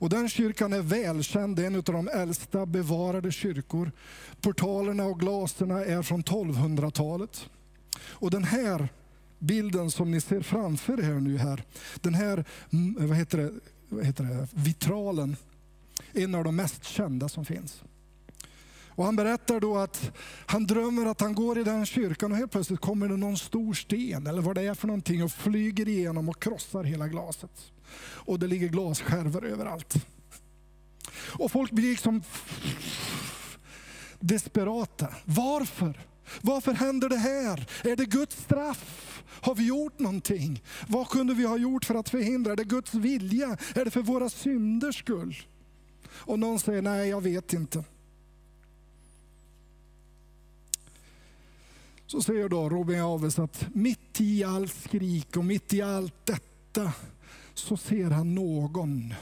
Och 0.00 0.10
den 0.10 0.28
kyrkan 0.28 0.72
är 0.72 0.82
välkänd, 0.82 1.56
det 1.56 1.62
är 1.62 1.66
en 1.66 1.76
av 1.76 1.82
de 1.82 2.08
äldsta 2.08 2.66
bevarade 2.66 3.32
kyrkor. 3.32 3.92
Portalerna 4.40 5.04
och 5.04 5.20
glasen 5.20 5.70
är 5.70 6.02
från 6.02 6.22
1200-talet. 6.22 7.48
Och 8.00 8.30
den 8.30 8.44
här 8.44 8.88
bilden 9.38 9.90
som 9.90 10.10
ni 10.10 10.20
ser 10.20 10.40
framför 10.40 11.00
er 11.00 11.20
nu 11.20 11.38
här, 11.38 11.64
den 12.00 12.14
här 12.14 12.44
mm, 12.72 13.08
vad 13.08 13.16
heter 13.16 13.38
det, 13.38 13.52
vad 13.88 14.06
heter 14.06 14.24
det, 14.24 14.48
vitralen, 14.52 15.36
en 16.12 16.34
av 16.34 16.44
de 16.44 16.56
mest 16.56 16.84
kända 16.84 17.28
som 17.28 17.44
finns. 17.44 17.82
Och 18.98 19.04
han 19.04 19.16
berättar 19.16 19.60
då 19.60 19.76
att 19.76 20.10
han 20.46 20.66
drömmer 20.66 21.06
att 21.06 21.20
han 21.20 21.34
går 21.34 21.58
i 21.58 21.64
den 21.64 21.86
kyrkan 21.86 22.32
och 22.32 22.38
helt 22.38 22.52
plötsligt 22.52 22.80
kommer 22.80 23.08
det 23.08 23.16
någon 23.16 23.38
stor 23.38 23.74
sten 23.74 24.26
eller 24.26 24.42
vad 24.42 24.54
det 24.54 24.62
är 24.62 24.74
för 24.74 24.86
någonting 24.86 25.24
och 25.24 25.32
flyger 25.32 25.88
igenom 25.88 26.28
och 26.28 26.42
krossar 26.42 26.84
hela 26.84 27.08
glaset. 27.08 27.72
Och 28.00 28.38
det 28.38 28.46
ligger 28.46 28.68
glasskärvor 28.68 29.44
överallt. 29.44 29.94
Och 31.38 31.52
folk 31.52 31.70
blir 31.70 31.90
liksom 31.90 32.22
desperata. 34.20 35.08
Varför? 35.24 36.00
Varför 36.40 36.72
händer 36.72 37.08
det 37.08 37.16
här? 37.16 37.68
Är 37.84 37.96
det 37.96 38.04
Guds 38.04 38.36
straff? 38.36 39.22
Har 39.26 39.54
vi 39.54 39.66
gjort 39.66 39.98
någonting? 39.98 40.62
Vad 40.88 41.08
kunde 41.08 41.34
vi 41.34 41.44
ha 41.44 41.56
gjort 41.56 41.84
för 41.84 41.94
att 41.94 42.08
förhindra? 42.08 42.52
Är 42.52 42.56
det 42.56 42.64
Guds 42.64 42.94
vilja? 42.94 43.56
Är 43.74 43.84
det 43.84 43.90
för 43.90 44.02
våra 44.02 44.28
synders 44.28 44.98
skull? 44.98 45.36
Och 46.08 46.38
någon 46.38 46.58
säger, 46.58 46.82
nej 46.82 47.08
jag 47.08 47.20
vet 47.20 47.52
inte. 47.52 47.84
Så 52.08 52.22
säger 52.22 52.48
då 52.48 52.68
Robin 52.68 53.00
Aves 53.00 53.38
att 53.38 53.66
mitt 53.74 54.20
i 54.20 54.44
allt 54.44 54.74
skrik 54.74 55.36
och 55.36 55.44
mitt 55.44 55.72
i 55.72 55.82
allt 55.82 56.26
detta 56.26 56.92
så 57.54 57.76
ser 57.76 58.10
han 58.10 58.34
någon 58.34 59.14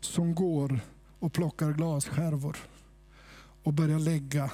som 0.00 0.34
går 0.34 0.80
och 1.18 1.32
plockar 1.32 1.72
glasskärvor 1.72 2.56
och 3.62 3.72
börjar 3.72 3.98
lägga 3.98 4.50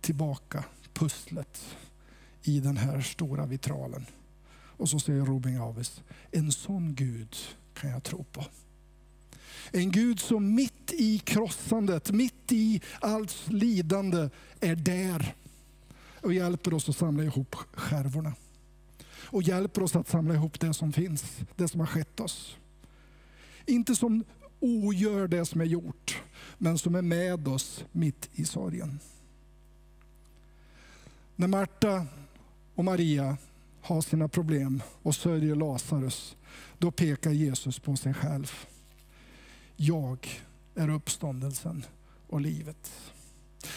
tillbaka 0.00 0.64
pusslet 0.92 1.76
i 2.42 2.60
den 2.60 2.76
här 2.76 3.00
stora 3.00 3.46
vitralen. 3.46 4.06
Och 4.50 4.88
så 4.88 5.00
säger 5.00 5.24
Robin 5.24 5.60
Aves, 5.60 6.02
en 6.30 6.52
sån 6.52 6.94
Gud 6.94 7.36
kan 7.74 7.90
jag 7.90 8.02
tro 8.02 8.24
på. 8.24 8.44
En 9.70 9.90
Gud 9.90 10.20
som 10.20 10.54
mitt 10.54 10.92
i 10.92 11.18
krossandet, 11.18 12.10
mitt 12.10 12.52
i 12.52 12.80
allt 13.00 13.48
lidande 13.48 14.30
är 14.60 14.76
där 14.76 15.34
och 16.22 16.34
hjälper 16.34 16.74
oss 16.74 16.88
att 16.88 16.96
samla 16.96 17.22
ihop 17.22 17.54
skärvorna. 17.54 18.32
Och 19.30 19.42
hjälper 19.42 19.82
oss 19.82 19.96
att 19.96 20.08
samla 20.08 20.34
ihop 20.34 20.60
det 20.60 20.74
som 20.74 20.92
finns, 20.92 21.38
det 21.56 21.68
som 21.68 21.80
har 21.80 21.86
skett 21.86 22.20
oss. 22.20 22.56
Inte 23.66 23.96
som 23.96 24.24
ogör 24.60 25.28
det 25.28 25.44
som 25.44 25.60
är 25.60 25.64
gjort, 25.64 26.22
men 26.58 26.78
som 26.78 26.94
är 26.94 27.02
med 27.02 27.48
oss 27.48 27.84
mitt 27.92 28.28
i 28.32 28.44
sorgen. 28.44 28.98
När 31.36 31.48
Marta 31.48 32.06
och 32.74 32.84
Maria 32.84 33.36
har 33.80 34.00
sina 34.00 34.28
problem 34.28 34.82
och 35.02 35.14
sörjer 35.14 35.54
Lazarus, 35.54 36.36
då 36.78 36.90
pekar 36.90 37.30
Jesus 37.30 37.78
på 37.78 37.96
sig 37.96 38.14
själv. 38.14 38.52
Jag 39.76 40.28
är 40.74 40.90
uppståndelsen 40.90 41.84
och 42.26 42.40
livet. 42.40 43.12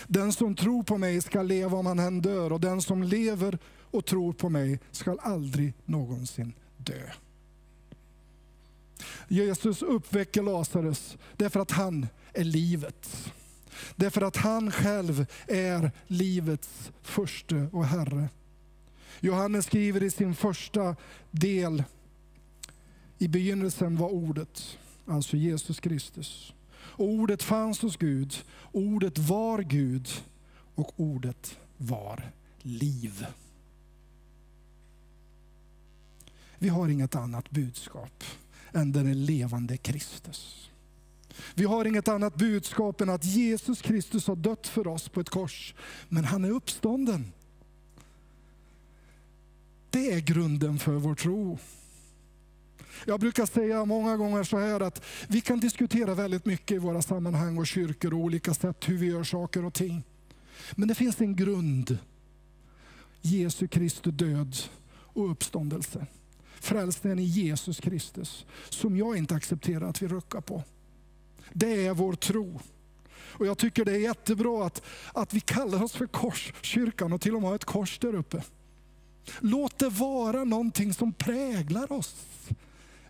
Den 0.08 0.34
som 0.34 0.56
tror 0.56 0.84
på 0.84 0.98
mig 0.98 1.22
ska 1.22 1.42
leva 1.42 1.78
om 1.78 1.86
han 1.86 2.00
än 2.00 2.22
dör 2.22 2.52
och 2.52 2.60
den 2.60 2.82
som 2.82 3.04
lever 3.04 3.58
och 3.92 4.06
tror 4.06 4.34
på 4.34 4.50
mig 4.50 4.80
ska 4.92 5.18
aldrig 5.22 5.74
någonsin 5.86 6.54
dö. 6.78 7.10
Jesus 9.28 9.82
uppväcker 9.82 10.44
Lazarus 10.44 11.18
därför 11.38 11.60
att 11.60 11.72
han 11.72 12.08
är 12.34 12.44
livet. 12.44 13.32
Därför 13.96 14.22
att 14.22 14.38
han 14.38 14.72
själv 14.72 15.26
är 15.48 15.92
livets 16.08 16.92
första 17.02 17.56
och 17.72 17.86
Herre. 17.86 18.30
Johannes 19.20 19.66
skriver 19.66 20.04
i 20.04 20.12
sin 20.12 20.36
första 20.36 20.96
del, 21.32 21.84
i 23.18 23.28
begynnelsen 23.28 23.98
var 23.98 24.10
ordet, 24.10 24.78
alltså 25.06 25.38
Jesus 25.38 25.80
Kristus. 25.80 26.54
Och 26.92 27.06
ordet 27.06 27.44
fanns 27.44 27.82
hos 27.82 27.98
Gud, 27.98 28.44
ordet 28.72 29.18
var 29.18 29.62
Gud 29.62 30.10
och 30.76 30.94
ordet 30.96 31.58
var 31.78 32.32
liv. 32.62 33.26
Vi 36.58 36.70
har 36.70 36.90
inget 36.90 37.16
annat 37.16 37.50
budskap 37.50 38.24
än 38.74 38.92
den 38.92 39.26
levande 39.26 39.78
Kristus. 39.78 40.70
Vi 41.54 41.66
har 41.66 41.86
inget 41.86 42.08
annat 42.08 42.36
budskap 42.36 43.02
än 43.02 43.10
att 43.10 43.26
Jesus 43.26 43.82
Kristus 43.82 44.28
har 44.28 44.36
dött 44.36 44.68
för 44.68 44.88
oss 44.88 45.10
på 45.10 45.20
ett 45.22 45.30
kors, 45.30 45.76
men 46.10 46.26
han 46.26 46.46
är 46.46 46.52
uppstånden. 46.52 47.32
Det 49.90 50.12
är 50.12 50.20
grunden 50.20 50.80
för 50.80 50.92
vår 50.92 51.16
tro. 51.16 51.60
Jag 53.06 53.20
brukar 53.20 53.46
säga 53.46 53.86
många 53.86 54.18
gånger 54.18 54.44
så 54.44 54.58
här 54.60 54.80
att 54.80 55.04
vi 55.28 55.42
kan 55.42 55.60
diskutera 55.60 56.14
väldigt 56.14 56.46
mycket 56.46 56.76
i 56.76 56.78
våra 56.78 57.02
sammanhang 57.02 57.58
och 57.58 57.68
kyrkor 57.68 58.14
och 58.14 58.20
olika 58.20 58.54
sätt 58.54 58.90
hur 58.90 58.98
vi 58.98 59.06
gör 59.06 59.24
saker 59.24 59.66
och 59.66 59.74
ting. 59.74 60.04
Men 60.72 60.88
det 60.88 60.96
finns 60.96 61.22
en 61.22 61.36
grund. 61.36 61.98
Jesu 63.22 63.68
Kristi 63.68 64.12
död 64.12 64.58
och 65.14 65.32
uppståndelse. 65.32 66.06
Frälsningen 66.60 67.20
i 67.20 67.24
Jesus 67.24 67.80
Kristus 67.80 68.46
som 68.70 68.98
jag 68.98 69.18
inte 69.18 69.36
accepterar 69.36 69.90
att 69.90 70.02
vi 70.02 70.08
ruckar 70.08 70.42
på. 70.42 70.64
Det 71.54 71.86
är 71.86 71.94
vår 71.94 72.14
tro. 72.14 72.60
Och 73.14 73.46
Jag 73.46 73.58
tycker 73.58 73.86
det 73.86 73.92
är 73.92 74.00
jättebra 74.00 74.66
att, 74.66 74.82
att 75.14 75.34
vi 75.34 75.40
kallar 75.40 75.84
oss 75.84 75.94
för 75.94 76.08
Korskyrkan 76.08 77.14
och 77.14 77.22
till 77.22 77.36
och 77.36 77.42
med 77.42 77.50
har 77.50 77.56
ett 77.56 77.66
kors 77.66 78.00
där 78.00 78.16
uppe. 78.16 78.44
Låt 79.40 79.80
det 79.80 79.90
vara 79.90 80.44
någonting 80.44 80.94
som 80.94 81.14
präglar 81.14 81.92
oss. 81.92 82.16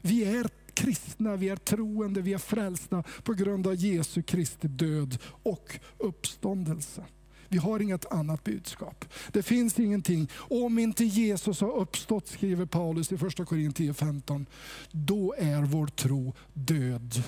Vi 0.02 0.24
är 0.24 0.48
kristna, 0.74 1.36
vi 1.36 1.50
är 1.50 1.56
troende, 1.56 2.22
vi 2.22 2.34
är 2.34 2.38
frälsta 2.38 3.04
på 3.24 3.34
grund 3.34 3.68
av 3.68 3.76
Jesu 3.76 4.22
Kristi 4.22 4.68
död 4.68 5.18
och 5.44 5.80
uppståndelse. 5.98 7.06
Vi 7.48 7.58
har 7.58 7.80
inget 7.80 8.12
annat 8.12 8.44
budskap. 8.44 9.06
Det 9.32 9.44
finns 9.44 9.80
ingenting. 9.80 10.30
Om 10.36 10.80
inte 10.80 11.06
Jesus 11.06 11.62
har 11.62 11.72
uppstått, 11.72 12.28
skriver 12.28 12.66
Paulus 12.66 13.12
i 13.12 13.18
första 13.18 13.46
Korinthierbrevet 13.46 13.98
15, 13.98 14.46
då 14.92 15.36
är 15.38 15.62
vår 15.62 15.88
tro 15.88 16.34
död. 16.54 17.24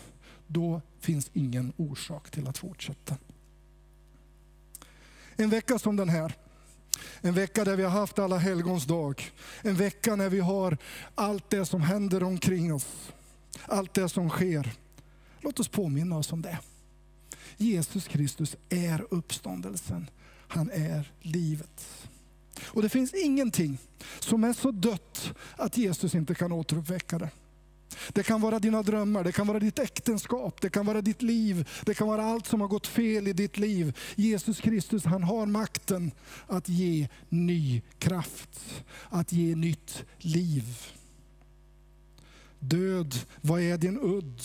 Då 0.48 0.82
finns 1.00 1.30
ingen 1.34 1.74
orsak 1.78 2.32
till 2.32 2.48
att 2.48 2.58
fortsätta. 2.58 3.18
En 5.36 5.50
vecka 5.50 5.80
som 5.80 5.96
den 5.96 6.10
här, 6.10 6.34
en 7.22 7.34
vecka 7.34 7.64
där 7.64 7.76
vi 7.76 7.84
har 7.84 7.90
haft 7.90 8.20
alla 8.20 8.38
helgons 8.38 8.86
dag. 8.86 9.32
En 9.62 9.76
vecka 9.76 10.16
när 10.16 10.30
vi 10.30 10.40
har 10.40 10.78
allt 11.16 11.50
det 11.50 11.66
som 11.66 11.82
händer 11.82 12.24
omkring 12.24 12.74
oss. 12.74 13.14
Allt 13.66 13.94
det 13.94 14.10
som 14.10 14.30
sker. 14.30 14.72
Låt 15.42 15.60
oss 15.60 15.68
påminna 15.68 16.18
oss 16.18 16.32
om 16.32 16.42
det. 16.42 16.60
Jesus 17.58 18.08
Kristus 18.08 18.56
är 18.70 19.06
uppståndelsen. 19.10 20.10
Han 20.48 20.70
är 20.72 21.12
livet. 21.22 22.08
Och 22.64 22.82
det 22.82 22.90
finns 22.90 23.14
ingenting 23.14 23.78
som 24.20 24.44
är 24.44 24.54
så 24.54 24.72
dött 24.72 25.34
att 25.56 25.78
Jesus 25.78 26.16
inte 26.16 26.36
kan 26.36 26.52
återuppväcka 26.52 27.18
det. 27.18 27.30
Det 28.10 28.24
kan 28.24 28.42
vara 28.42 28.60
dina 28.60 28.84
drömmar, 28.84 29.24
det 29.24 29.32
kan 29.32 29.48
vara 29.48 29.60
ditt 29.60 29.80
äktenskap, 29.80 30.62
det 30.62 30.70
kan 30.70 30.86
vara 30.86 31.02
ditt 31.02 31.22
liv, 31.22 31.70
det 31.86 31.94
kan 31.94 32.08
vara 32.08 32.24
allt 32.24 32.48
som 32.48 32.62
har 32.62 32.68
gått 32.68 32.88
fel 32.88 33.28
i 33.28 33.34
ditt 33.34 33.58
liv. 33.58 33.98
Jesus 34.16 34.62
Kristus 34.62 35.06
han 35.06 35.24
har 35.24 35.46
makten 35.46 36.12
att 36.48 36.70
ge 36.70 37.08
ny 37.30 37.82
kraft, 38.00 38.84
att 39.10 39.32
ge 39.32 39.56
nytt 39.56 40.04
liv. 40.18 40.78
Död, 42.60 43.16
vad 43.42 43.62
är 43.62 43.78
din 43.78 44.00
udd? 44.02 44.42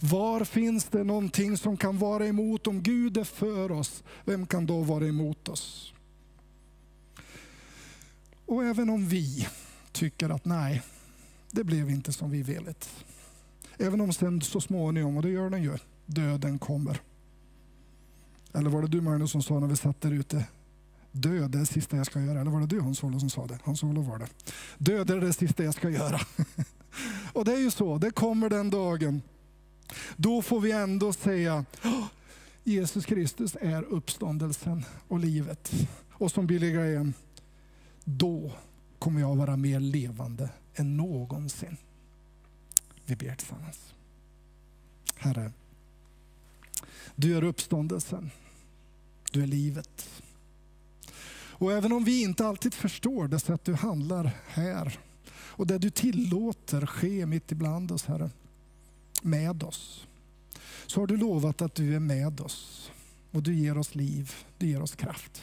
Var 0.00 0.44
finns 0.44 0.84
det 0.84 1.04
någonting 1.04 1.56
som 1.56 1.76
kan 1.76 1.98
vara 1.98 2.26
emot? 2.26 2.66
Om 2.66 2.82
Gud 2.82 3.16
är 3.16 3.24
för 3.24 3.72
oss, 3.72 4.02
vem 4.24 4.46
kan 4.46 4.66
då 4.66 4.80
vara 4.80 5.06
emot 5.06 5.48
oss? 5.48 5.92
Och 8.46 8.64
även 8.64 8.90
om 8.90 9.08
vi 9.08 9.48
tycker 9.92 10.28
att 10.28 10.44
nej, 10.44 10.82
det 11.50 11.64
blev 11.64 11.90
inte 11.90 12.12
som 12.12 12.30
vi 12.30 12.42
velat. 12.42 13.04
Även 13.78 14.00
om 14.00 14.12
sen 14.12 14.40
så 14.40 14.60
småningom, 14.60 15.16
och 15.16 15.22
det 15.22 15.30
gör 15.30 15.50
den 15.50 15.62
ju, 15.62 15.78
döden 16.06 16.58
kommer. 16.58 17.00
Eller 18.52 18.70
var 18.70 18.82
det 18.82 18.88
du 18.88 19.00
Magnus 19.00 19.30
som 19.30 19.42
sa 19.42 19.60
när 19.60 19.66
vi 19.66 19.76
satt 19.76 20.00
där 20.00 20.12
ute, 20.12 20.44
död 21.12 21.54
är 21.54 21.58
det 21.58 21.66
sista 21.66 21.96
jag 21.96 22.06
ska 22.06 22.20
göra. 22.20 22.40
Eller 22.40 22.50
var 22.50 22.60
det 22.60 22.66
du 22.66 22.80
Hans-Olof 22.80 23.20
som 23.20 23.30
sa 23.30 23.46
det? 23.46 23.58
Hans-Olof 23.64 24.06
var 24.06 24.18
det. 24.18 24.28
Död 24.78 25.10
är 25.10 25.20
det 25.20 25.32
sista 25.32 25.64
jag 25.64 25.74
ska 25.74 25.90
göra. 25.90 26.20
och 27.32 27.44
det 27.44 27.52
är 27.52 27.60
ju 27.60 27.70
så, 27.70 27.98
det 27.98 28.10
kommer 28.10 28.48
den 28.48 28.70
dagen. 28.70 29.22
Då 30.16 30.42
får 30.42 30.60
vi 30.60 30.72
ändå 30.72 31.12
säga, 31.12 31.64
Jesus 32.64 33.06
Kristus 33.06 33.56
är 33.60 33.82
uppståndelsen 33.82 34.84
och 35.08 35.18
livet. 35.18 35.72
Och 36.12 36.30
som 36.30 36.46
Billy 36.46 36.72
Graham, 36.72 37.12
då 38.04 38.52
kommer 38.98 39.20
jag 39.20 39.36
vara 39.36 39.56
mer 39.56 39.80
levande 39.80 40.48
än 40.80 40.96
någonsin. 40.96 41.76
Vi 43.06 43.16
ber 43.16 43.34
tillsammans. 43.34 43.94
Herre, 45.14 45.52
du 47.16 47.36
är 47.36 47.44
uppståndelsen. 47.44 48.30
Du 49.30 49.42
är 49.42 49.46
livet. 49.46 50.22
Och 51.32 51.72
även 51.72 51.92
om 51.92 52.04
vi 52.04 52.22
inte 52.22 52.46
alltid 52.46 52.74
förstår 52.74 53.28
det 53.28 53.40
sätt 53.40 53.64
du 53.64 53.74
handlar 53.74 54.36
här 54.46 54.98
och 55.32 55.66
det 55.66 55.78
du 55.78 55.90
tillåter 55.90 56.86
ske 56.86 57.26
mitt 57.26 57.52
ibland 57.52 57.92
oss, 57.92 58.04
Herre, 58.04 58.30
med 59.22 59.62
oss, 59.62 60.06
så 60.86 61.00
har 61.00 61.06
du 61.06 61.16
lovat 61.16 61.62
att 61.62 61.74
du 61.74 61.94
är 61.94 62.00
med 62.00 62.40
oss 62.40 62.90
och 63.30 63.42
du 63.42 63.54
ger 63.54 63.78
oss 63.78 63.94
liv, 63.94 64.34
du 64.58 64.66
ger 64.66 64.82
oss 64.82 64.94
kraft. 64.94 65.42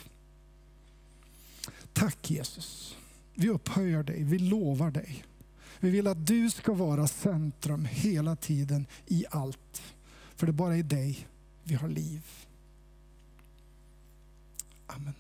Tack 1.94 2.32
Jesus. 2.32 2.98
Vi 3.40 3.50
upphöjer 3.50 4.04
dig, 4.04 4.24
vi 4.24 4.40
lovar 4.40 4.92
dig. 4.92 5.24
Vi 5.80 5.90
vill 5.90 6.08
att 6.08 6.28
du 6.28 6.50
ska 6.50 6.74
vara 6.74 7.08
centrum 7.08 7.86
hela 7.86 8.36
tiden 8.36 8.86
i 9.06 9.26
allt. 9.30 9.82
För 10.36 10.46
det 10.46 10.50
är 10.50 10.54
bara 10.54 10.78
i 10.78 10.82
dig 10.82 11.28
vi 11.64 11.76
har 11.76 11.90
liv. 11.90 12.22
Amen. 14.88 15.14